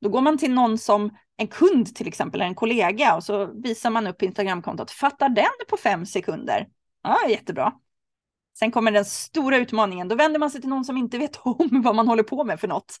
[0.00, 3.46] Då går man till någon som en kund till exempel, eller en kollega och så
[3.46, 4.90] visar man upp Instagramkontot.
[4.90, 6.68] Fattar den på fem sekunder?
[7.02, 7.72] Ja, jättebra.
[8.58, 10.08] Sen kommer den stora utmaningen.
[10.08, 12.60] Då vänder man sig till någon som inte vet om vad man håller på med
[12.60, 13.00] för något.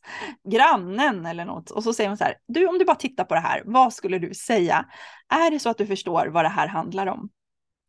[0.50, 1.70] Grannen eller något.
[1.70, 2.34] Och så säger man så här.
[2.46, 4.86] Du, om du bara tittar på det här, vad skulle du säga?
[5.28, 7.30] Är det så att du förstår vad det här handlar om?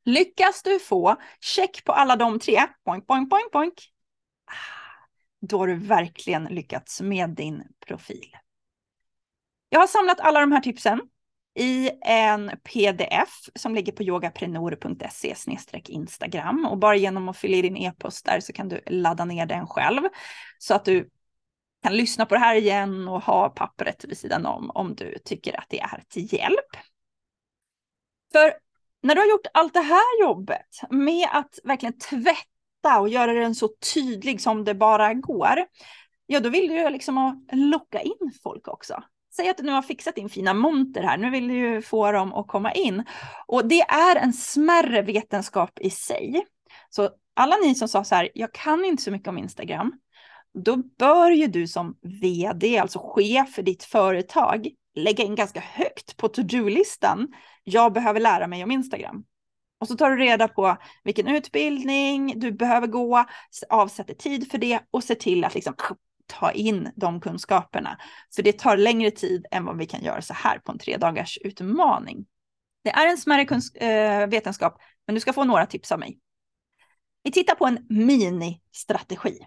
[0.05, 3.73] Lyckas du få check på alla de tre, poink, poink, poink, poink,
[4.45, 5.07] ah,
[5.41, 8.37] då har du verkligen lyckats med din profil.
[9.69, 11.01] Jag har samlat alla de här tipsen
[11.55, 15.35] i en pdf som ligger på yogaprenor.se
[15.87, 19.45] instagram och bara genom att fylla i din e-post där så kan du ladda ner
[19.45, 20.01] den själv
[20.57, 21.09] så att du
[21.83, 25.59] kan lyssna på det här igen och ha pappret vid sidan om om du tycker
[25.59, 26.69] att det är till hjälp.
[28.31, 28.53] För
[29.03, 33.55] när du har gjort allt det här jobbet med att verkligen tvätta och göra den
[33.55, 35.65] så tydlig som det bara går,
[36.25, 39.03] ja då vill du liksom locka in folk också.
[39.41, 42.11] Säg att du nu har fixat din fina monter här, nu vill du ju få
[42.11, 43.03] dem att komma in.
[43.47, 46.45] Och det är en smärre vetenskap i sig.
[46.89, 49.93] Så alla ni som sa så här, jag kan inte så mycket om Instagram,
[50.53, 56.17] då bör ju du som vd, alltså chef för ditt företag, lägga in ganska högt
[56.17, 57.27] på to-do-listan.
[57.63, 59.23] Jag behöver lära mig om Instagram.
[59.79, 63.25] Och så tar du reda på vilken utbildning du behöver gå,
[63.69, 65.73] avsätter tid för det och ser till att liksom
[66.31, 67.97] ta in de kunskaperna.
[68.35, 70.97] För det tar längre tid än vad vi kan göra så här på en tre
[70.97, 72.25] dagars utmaning.
[72.83, 74.77] Det är en smärre äh, vetenskap,
[75.07, 76.19] men du ska få några tips av mig.
[77.23, 79.39] Vi tittar på en mini-strategi.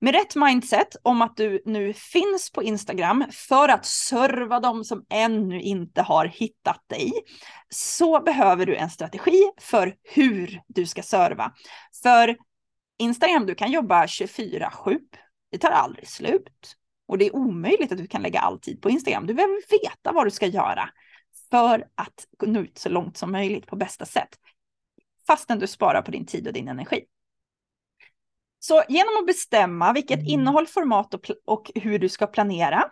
[0.00, 5.06] Med rätt mindset om att du nu finns på Instagram för att serva dem som
[5.10, 7.12] ännu inte har hittat dig,
[7.68, 11.52] så behöver du en strategi för hur du ska serva.
[12.02, 12.36] För
[12.98, 14.98] Instagram, du kan jobba 24-7.
[15.50, 16.76] Det tar aldrig slut.
[17.08, 19.26] Och det är omöjligt att du kan lägga all tid på Instagram.
[19.26, 20.90] Du behöver veta vad du ska göra
[21.50, 24.28] för att nå ut så långt som möjligt på bästa sätt.
[25.26, 27.04] Fastän du sparar på din tid och din energi.
[28.58, 30.26] Så genom att bestämma vilket mm.
[30.26, 32.90] innehåll, format och, och hur du ska planera,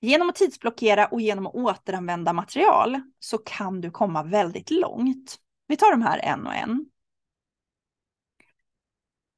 [0.00, 5.36] genom att tidsblockera och genom att återanvända material så kan du komma väldigt långt.
[5.66, 6.86] Vi tar de här en och en.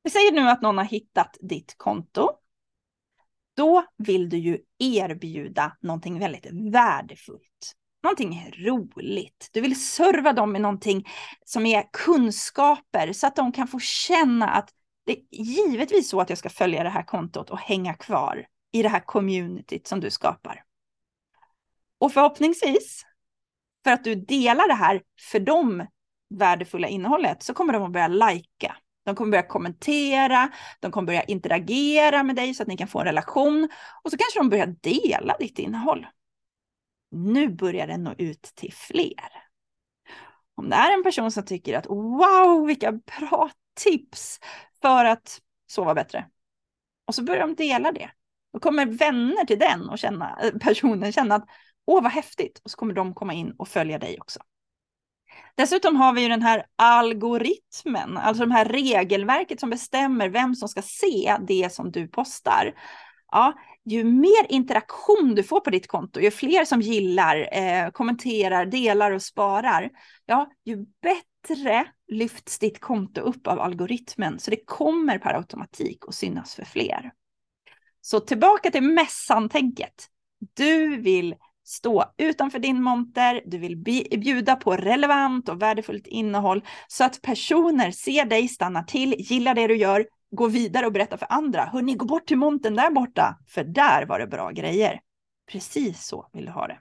[0.07, 2.31] Vi säger nu att någon har hittat ditt konto.
[3.57, 7.77] Då vill du ju erbjuda någonting väldigt värdefullt.
[8.03, 9.51] Någonting roligt.
[9.53, 11.09] Du vill serva dem med någonting
[11.45, 14.71] som är kunskaper så att de kan få känna att
[15.07, 18.83] det är givetvis så att jag ska följa det här kontot och hänga kvar i
[18.83, 20.65] det här communityt som du skapar.
[21.99, 23.03] Och förhoppningsvis,
[23.85, 25.87] för att du delar det här för dem
[26.35, 28.77] värdefulla innehållet, så kommer de att börja lajka
[29.07, 30.49] de kommer börja kommentera,
[30.81, 33.69] de kommer börja interagera med dig så att ni kan få en relation
[34.03, 36.07] och så kanske de börjar dela ditt innehåll.
[37.11, 39.31] Nu börjar den nå ut till fler.
[40.55, 44.41] Om det är en person som tycker att wow, vilka bra tips
[44.83, 46.27] för att sova bättre.
[47.07, 48.11] Och så börjar de dela det.
[48.53, 51.49] Då kommer vänner till den och känna, eh, personen känna att
[51.87, 52.61] åh vad häftigt.
[52.65, 54.41] Och så kommer de komma in och följa dig också.
[55.57, 60.69] Dessutom har vi ju den här algoritmen, alltså det här regelverket som bestämmer vem som
[60.69, 62.75] ska se det som du postar.
[63.33, 63.53] Ja,
[63.85, 69.11] ju mer interaktion du får på ditt konto, ju fler som gillar, eh, kommenterar, delar
[69.11, 69.91] och sparar,
[70.27, 74.39] ja, ju bättre lyfts ditt konto upp av algoritmen.
[74.39, 77.13] Så det kommer per automatik att synas för fler.
[78.01, 80.09] Så tillbaka till mässan-tänket.
[80.55, 81.35] Du vill
[81.69, 83.77] stå utanför din monter, du vill
[84.19, 89.67] bjuda på relevant och värdefullt innehåll så att personer ser dig, stannar till, gillar det
[89.67, 91.65] du gör, går vidare och berättar för andra.
[91.65, 95.01] Hörni, gå bort till montern där borta, för där var det bra grejer.
[95.51, 96.79] Precis så vill du ha det.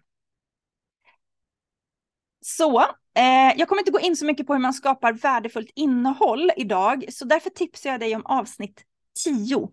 [2.42, 2.82] Så,
[3.16, 7.06] eh, jag kommer inte gå in så mycket på hur man skapar värdefullt innehåll idag,
[7.10, 8.84] så därför tipsar jag dig om avsnitt
[9.24, 9.70] 10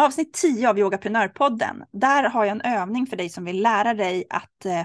[0.00, 4.24] Avsnitt 10 av Yogaprenörpodden, där har jag en övning för dig som vill lära dig
[4.30, 4.82] att eh,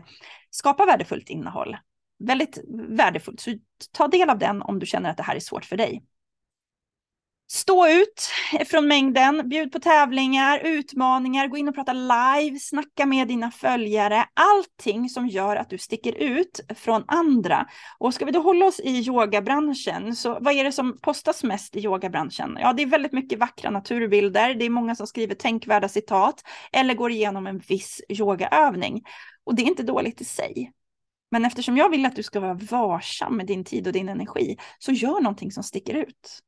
[0.50, 1.78] skapa värdefullt innehåll.
[2.20, 2.60] Väldigt
[2.90, 3.52] värdefullt, så
[3.92, 6.04] ta del av den om du känner att det här är svårt för dig.
[7.56, 8.30] Stå ut
[8.68, 14.26] från mängden, bjud på tävlingar, utmaningar, gå in och prata live, snacka med dina följare.
[14.34, 17.68] Allting som gör att du sticker ut från andra.
[17.98, 21.76] Och ska vi då hålla oss i yogabranschen, så vad är det som postas mest
[21.76, 22.58] i yogabranschen?
[22.60, 24.54] Ja, det är väldigt mycket vackra naturbilder.
[24.54, 29.04] Det är många som skriver tänkvärda citat eller går igenom en viss yogaövning.
[29.44, 30.72] Och det är inte dåligt i sig.
[31.32, 34.58] Men eftersom jag vill att du ska vara varsam med din tid och din energi,
[34.80, 36.42] så gör någonting som sticker ut.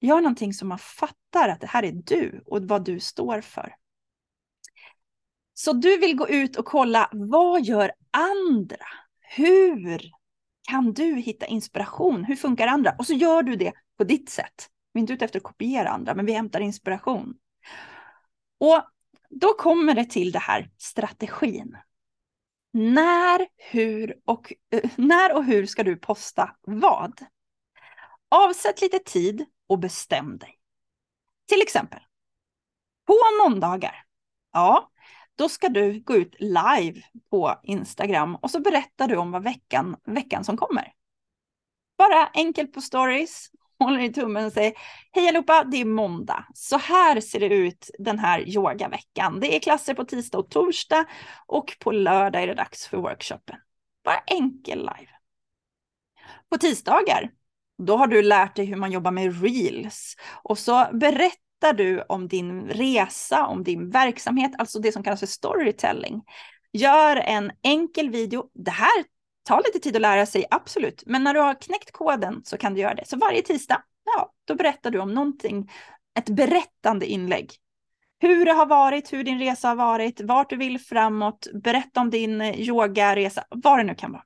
[0.00, 3.74] Gör någonting som man fattar att det här är du och vad du står för.
[5.54, 8.86] Så du vill gå ut och kolla vad gör andra?
[9.20, 10.02] Hur
[10.62, 12.24] kan du hitta inspiration?
[12.24, 12.94] Hur funkar andra?
[12.98, 14.68] Och så gör du det på ditt sätt.
[14.92, 17.34] Vi är inte ute efter att kopiera andra, men vi hämtar inspiration.
[18.58, 18.82] Och
[19.30, 21.76] då kommer det till det här strategin.
[22.72, 27.20] När, hur och, eh, när och hur ska du posta vad?
[28.28, 30.58] Avsätt lite tid och bestäm dig.
[31.48, 32.00] Till exempel,
[33.06, 33.14] på
[33.44, 34.04] måndagar,
[34.52, 34.90] ja,
[35.34, 39.96] då ska du gå ut live på Instagram och så berättar du om vad veckan,
[40.04, 40.92] veckan som kommer.
[41.98, 44.72] Bara enkelt på stories, håller i tummen och säger
[45.12, 46.46] Hej allihopa, det är måndag.
[46.54, 49.40] Så här ser det ut den här yogaveckan.
[49.40, 51.04] Det är klasser på tisdag och torsdag
[51.46, 53.56] och på lördag är det dags för workshopen.
[54.04, 55.10] Bara enkel live.
[56.48, 57.30] På tisdagar,
[57.86, 62.28] då har du lärt dig hur man jobbar med reels och så berättar du om
[62.28, 66.22] din resa, om din verksamhet, alltså det som kallas för storytelling.
[66.72, 68.44] Gör en enkel video.
[68.54, 69.04] Det här
[69.48, 71.02] tar lite tid att lära sig, absolut.
[71.06, 73.06] Men när du har knäckt koden så kan du göra det.
[73.06, 75.70] Så varje tisdag, ja, då berättar du om någonting,
[76.18, 77.52] ett berättande inlägg.
[78.20, 82.10] Hur det har varit, hur din resa har varit, vart du vill framåt, berätta om
[82.10, 84.22] din yogaresa, vad det nu kan vara.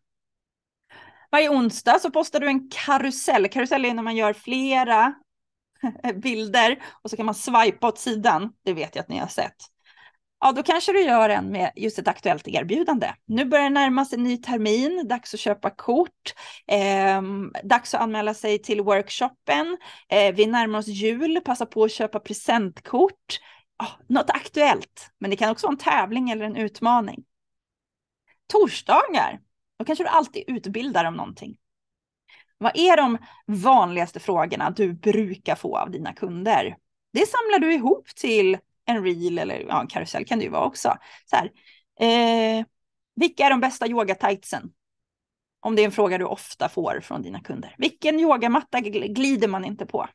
[1.34, 3.48] Varje onsdag så postar du en karusell.
[3.48, 5.14] Karusell är när man gör flera
[6.22, 8.52] bilder och så kan man swipa åt sidan.
[8.64, 9.56] Det vet jag att ni har sett.
[10.40, 13.14] Ja, då kanske du gör en med just ett aktuellt erbjudande.
[13.26, 16.34] Nu börjar det närma sig ny termin, dags att köpa kort,
[16.66, 17.22] eh,
[17.62, 19.78] dags att anmäla sig till workshopen.
[20.08, 23.40] Eh, vi närmar oss jul, passa på att köpa presentkort.
[23.82, 27.24] Oh, något aktuellt, men det kan också vara en tävling eller en utmaning.
[28.52, 29.40] Torsdagar,
[29.78, 31.56] då kanske du alltid utbildar om någonting.
[32.58, 36.76] Vad är de vanligaste frågorna du brukar få av dina kunder?
[37.12, 40.64] Det samlar du ihop till en reel eller ja, en karusell kan det ju vara
[40.64, 40.96] också.
[41.24, 41.50] Så här,
[42.00, 42.64] eh,
[43.16, 44.72] vilka är de bästa yogatightsen?
[45.60, 47.74] Om det är en fråga du ofta får från dina kunder.
[47.78, 50.08] Vilken yogamatta glider man inte på?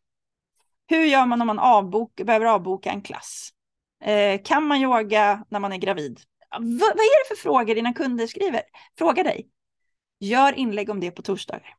[0.88, 3.49] Hur gör man om man avbok, behöver avboka en klass?
[4.03, 6.20] Eh, kan man yoga när man är gravid?
[6.51, 8.61] Vad, vad är det för frågor dina kunder skriver?
[8.97, 9.49] Fråga dig.
[10.19, 11.75] Gör inlägg om det på torsdagar.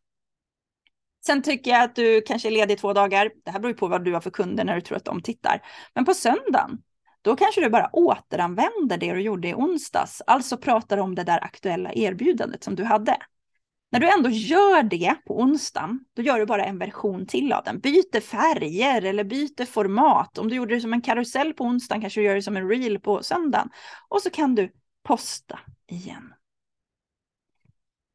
[1.26, 3.30] Sen tycker jag att du kanske är ledig två dagar.
[3.44, 5.22] Det här beror ju på vad du har för kunder när du tror att de
[5.22, 5.62] tittar.
[5.94, 6.82] Men på söndagen,
[7.22, 10.22] då kanske du bara återanvänder det du gjorde i onsdags.
[10.26, 13.16] Alltså pratar om det där aktuella erbjudandet som du hade.
[13.92, 17.64] När du ändå gör det på onsdagen, då gör du bara en version till av
[17.64, 17.80] den.
[17.80, 20.38] Byter färger eller byter format.
[20.38, 22.68] Om du gjorde det som en karusell på onsdagen kanske du gör det som en
[22.68, 23.70] reel på söndagen.
[24.08, 24.72] Och så kan du
[25.02, 26.34] posta igen.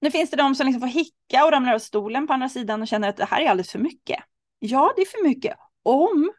[0.01, 2.82] Nu finns det de som liksom får hicka och ramlar av stolen på andra sidan
[2.82, 4.19] och känner att det här är alldeles för mycket.
[4.59, 6.32] Ja, det är för mycket om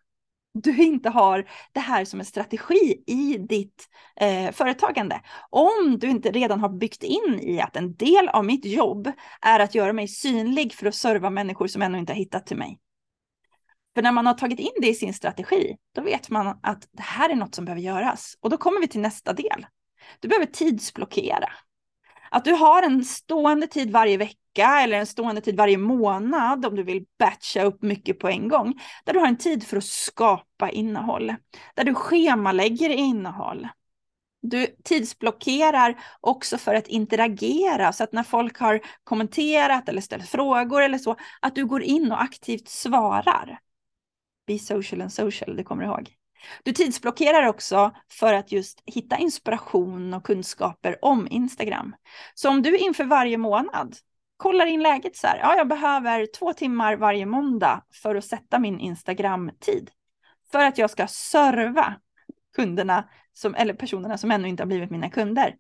[0.63, 3.89] du inte har det här som en strategi i ditt
[4.21, 5.21] eh, företagande.
[5.51, 9.61] Om du inte redan har byggt in i att en del av mitt jobb är
[9.61, 12.79] att göra mig synlig för att serva människor som ännu inte har hittat till mig.
[13.95, 17.03] För när man har tagit in det i sin strategi, då vet man att det
[17.03, 18.37] här är något som behöver göras.
[18.41, 19.67] Och då kommer vi till nästa del.
[20.21, 21.49] Du behöver tidsblockera.
[22.37, 26.77] Att du har en stående tid varje vecka eller en stående tid varje månad om
[26.77, 28.81] du vill batcha upp mycket på en gång.
[29.05, 31.35] Där du har en tid för att skapa innehåll.
[31.75, 33.69] Där du schemalägger innehåll.
[34.43, 40.83] Du tidsblockerar också för att interagera så att när folk har kommenterat eller ställt frågor
[40.83, 43.59] eller så, att du går in och aktivt svarar.
[44.47, 46.17] Be social and social, det kommer du ihåg.
[46.63, 51.97] Du tidsblockerar också för att just hitta inspiration och kunskaper om Instagram.
[52.35, 53.97] Så om du inför varje månad
[54.37, 58.59] kollar in läget så här, ja, jag behöver två timmar varje måndag för att sätta
[58.59, 59.91] min Instagram-tid.
[60.53, 61.95] För att jag ska serva
[62.57, 65.57] kunderna, som, eller personerna som ännu inte har blivit mina kunder.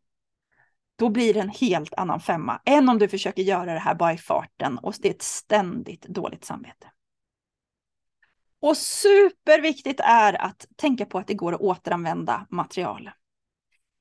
[0.98, 4.12] Då blir det en helt annan femma än om du försöker göra det här bara
[4.12, 6.86] i farten och det är ett ständigt dåligt samvete.
[8.66, 13.10] Och superviktigt är att tänka på att det går att återanvända material.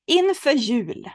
[0.07, 1.09] Inför jul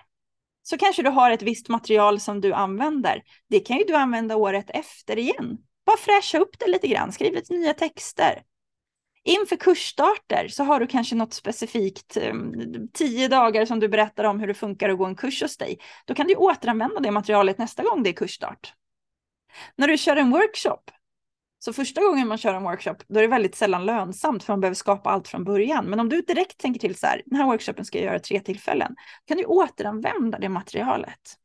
[0.62, 3.22] så kanske du har ett visst material som du använder.
[3.48, 5.58] Det kan ju du använda året efter igen.
[5.86, 8.42] Bara fräscha upp det lite grann, skriv lite nya texter.
[9.24, 12.34] Inför kursstarter så har du kanske något specifikt, eh,
[12.92, 15.78] tio dagar som du berättar om hur det funkar att gå en kurs hos dig.
[16.04, 18.74] Då kan du återanvända det materialet nästa gång det är kursstart.
[19.76, 20.90] När du kör en workshop
[21.64, 24.60] så första gången man kör en workshop, då är det väldigt sällan lönsamt för man
[24.60, 25.86] behöver skapa allt från början.
[25.86, 28.40] Men om du direkt tänker till så här, den här workshopen ska jag göra tre
[28.40, 31.36] tillfällen, kan du återanvända det materialet.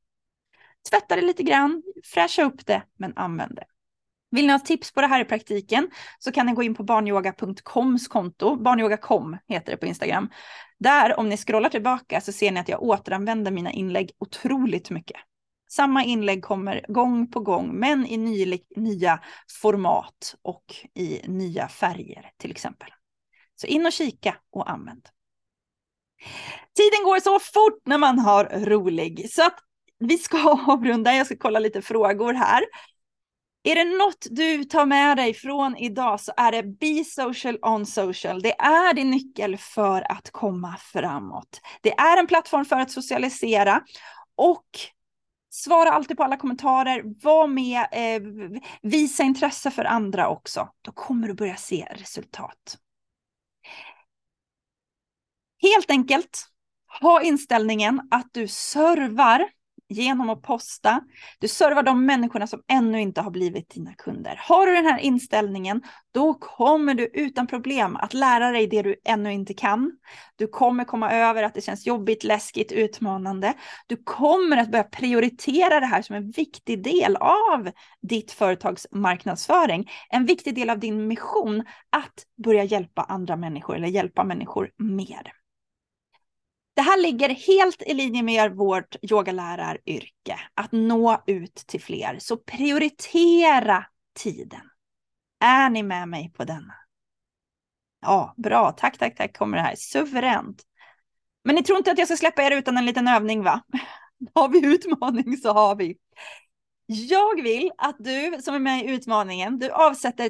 [0.89, 3.65] Tvätta det lite grann, fräscha upp det, men använd det.
[4.31, 5.89] Vill ni ha tips på det här i praktiken
[6.19, 10.29] så kan ni gå in på barnyoga.coms konto, barnyoga.com heter det på Instagram.
[10.79, 15.17] Där, om ni scrollar tillbaka så ser ni att jag återanvänder mina inlägg otroligt mycket.
[15.75, 19.19] Samma inlägg kommer gång på gång, men i ny, nya
[19.61, 22.89] format och i nya färger till exempel.
[23.55, 25.07] Så in och kika och använd.
[26.75, 29.59] Tiden går så fort när man har rolig så att
[29.99, 31.15] vi ska avrunda.
[31.15, 32.63] Jag ska kolla lite frågor här.
[33.63, 37.85] Är det något du tar med dig från idag så är det Be social on
[37.85, 38.41] social.
[38.41, 41.61] Det är din nyckel för att komma framåt.
[41.81, 43.81] Det är en plattform för att socialisera
[44.37, 44.65] och
[45.55, 47.03] svara alltid på alla kommentarer.
[47.23, 48.21] Var med, eh,
[48.81, 50.69] visa intresse för andra också.
[50.81, 52.77] Då kommer du börja se resultat.
[55.61, 56.47] Helt enkelt
[57.01, 59.49] ha inställningen att du servar
[59.89, 61.01] genom att posta.
[61.39, 64.39] Du servar de människorna som ännu inte har blivit dina kunder.
[64.43, 65.81] Har du den här inställningen,
[66.13, 69.91] då kommer du utan problem att lära dig det du ännu inte kan.
[70.35, 73.53] Du kommer komma över att det känns jobbigt, läskigt, utmanande.
[73.87, 77.71] Du kommer att börja prioritera det här som en viktig del av
[78.01, 79.89] ditt företags marknadsföring.
[80.09, 85.44] En viktig del av din mission att börja hjälpa andra människor eller hjälpa människor mer.
[86.75, 92.17] Det här ligger helt i linje med vårt yogaläraryrke, att nå ut till fler.
[92.19, 93.85] Så prioritera
[94.19, 94.69] tiden.
[95.39, 96.73] Är ni med mig på denna?
[98.01, 98.71] Ja, bra.
[98.71, 99.75] Tack, tack, tack kommer det här.
[99.75, 100.63] Suveränt.
[101.43, 103.63] Men ni tror inte att jag ska släppa er utan en liten övning, va?
[104.33, 105.97] Har vi utmaning så har vi.
[106.85, 110.29] Jag vill att du som är med i utmaningen, du avsätter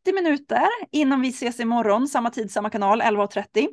[0.00, 3.68] 30 minuter innan vi ses imorgon, samma tid, samma kanal, 11.30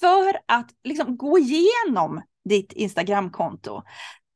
[0.00, 3.82] för att liksom gå igenom ditt Instagramkonto.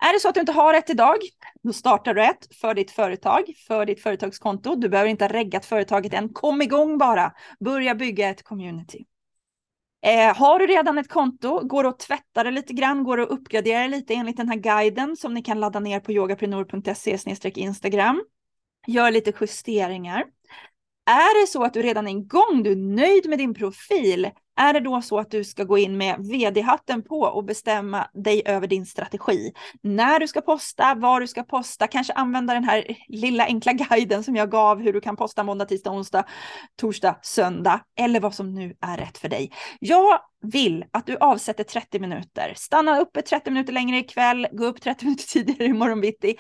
[0.05, 1.19] Är det så att du inte har ett idag,
[1.63, 4.75] då startar du ett för ditt företag, för ditt företagskonto.
[4.75, 6.29] Du behöver inte ha reggat företaget än.
[6.29, 7.33] Kom igång bara.
[7.61, 9.05] Börja bygga ett community.
[10.05, 13.23] Eh, har du redan ett konto, går det att tvätta det lite grann, går det
[13.23, 17.19] att uppgradera lite enligt den här guiden som ni kan ladda ner på yogaprenor.se
[17.55, 18.25] Instagram.
[18.87, 20.25] Gör lite justeringar.
[21.07, 24.73] Är det så att du redan är igång, du är nöjd med din profil, är
[24.73, 28.67] det då så att du ska gå in med vd-hatten på och bestämma dig över
[28.67, 29.53] din strategi?
[29.83, 34.25] När du ska posta, var du ska posta, kanske använda den här lilla enkla guiden
[34.25, 36.25] som jag gav hur du kan posta måndag, tisdag, onsdag,
[36.81, 39.53] torsdag, söndag eller vad som nu är rätt för dig.
[39.81, 42.53] Jag vill att du avsätter 30 minuter.
[42.57, 46.37] Stanna uppe 30 minuter längre ikväll, gå upp 30 minuter tidigare imorgon bitti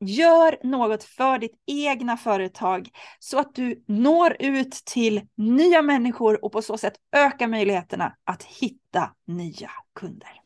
[0.00, 2.88] Gör något för ditt egna företag
[3.18, 8.42] så att du når ut till nya människor och på så sätt ökar möjligheterna att
[8.42, 10.40] hitta nya kunder.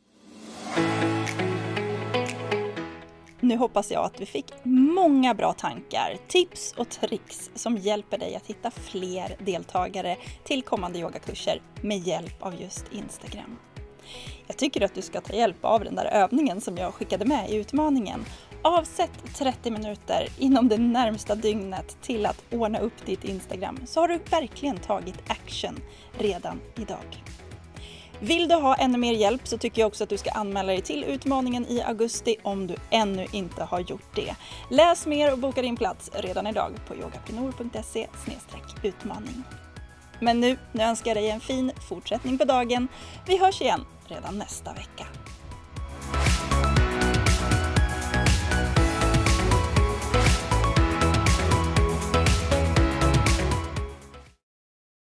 [3.40, 8.36] Nu hoppas jag att du fick många bra tankar, tips och tricks som hjälper dig
[8.36, 13.58] att hitta fler deltagare till kommande yogakurser med hjälp av just Instagram.
[14.46, 17.50] Jag tycker att du ska ta hjälp av den där övningen som jag skickade med
[17.50, 18.24] i utmaningen
[18.62, 24.08] Avsätt 30 minuter inom det närmsta dygnet till att ordna upp ditt Instagram så har
[24.08, 25.80] du verkligen tagit action
[26.18, 27.24] redan idag.
[28.20, 30.80] Vill du ha ännu mer hjälp så tycker jag också att du ska anmäla dig
[30.80, 34.34] till utmaningen i augusti om du ännu inte har gjort det.
[34.70, 38.06] Läs mer och boka din plats redan idag på yogaprenor.se
[38.82, 39.42] utmaning.
[40.20, 42.88] Men nu, nu önskar jag dig en fin fortsättning på dagen.
[43.26, 45.06] Vi hörs igen redan nästa vecka.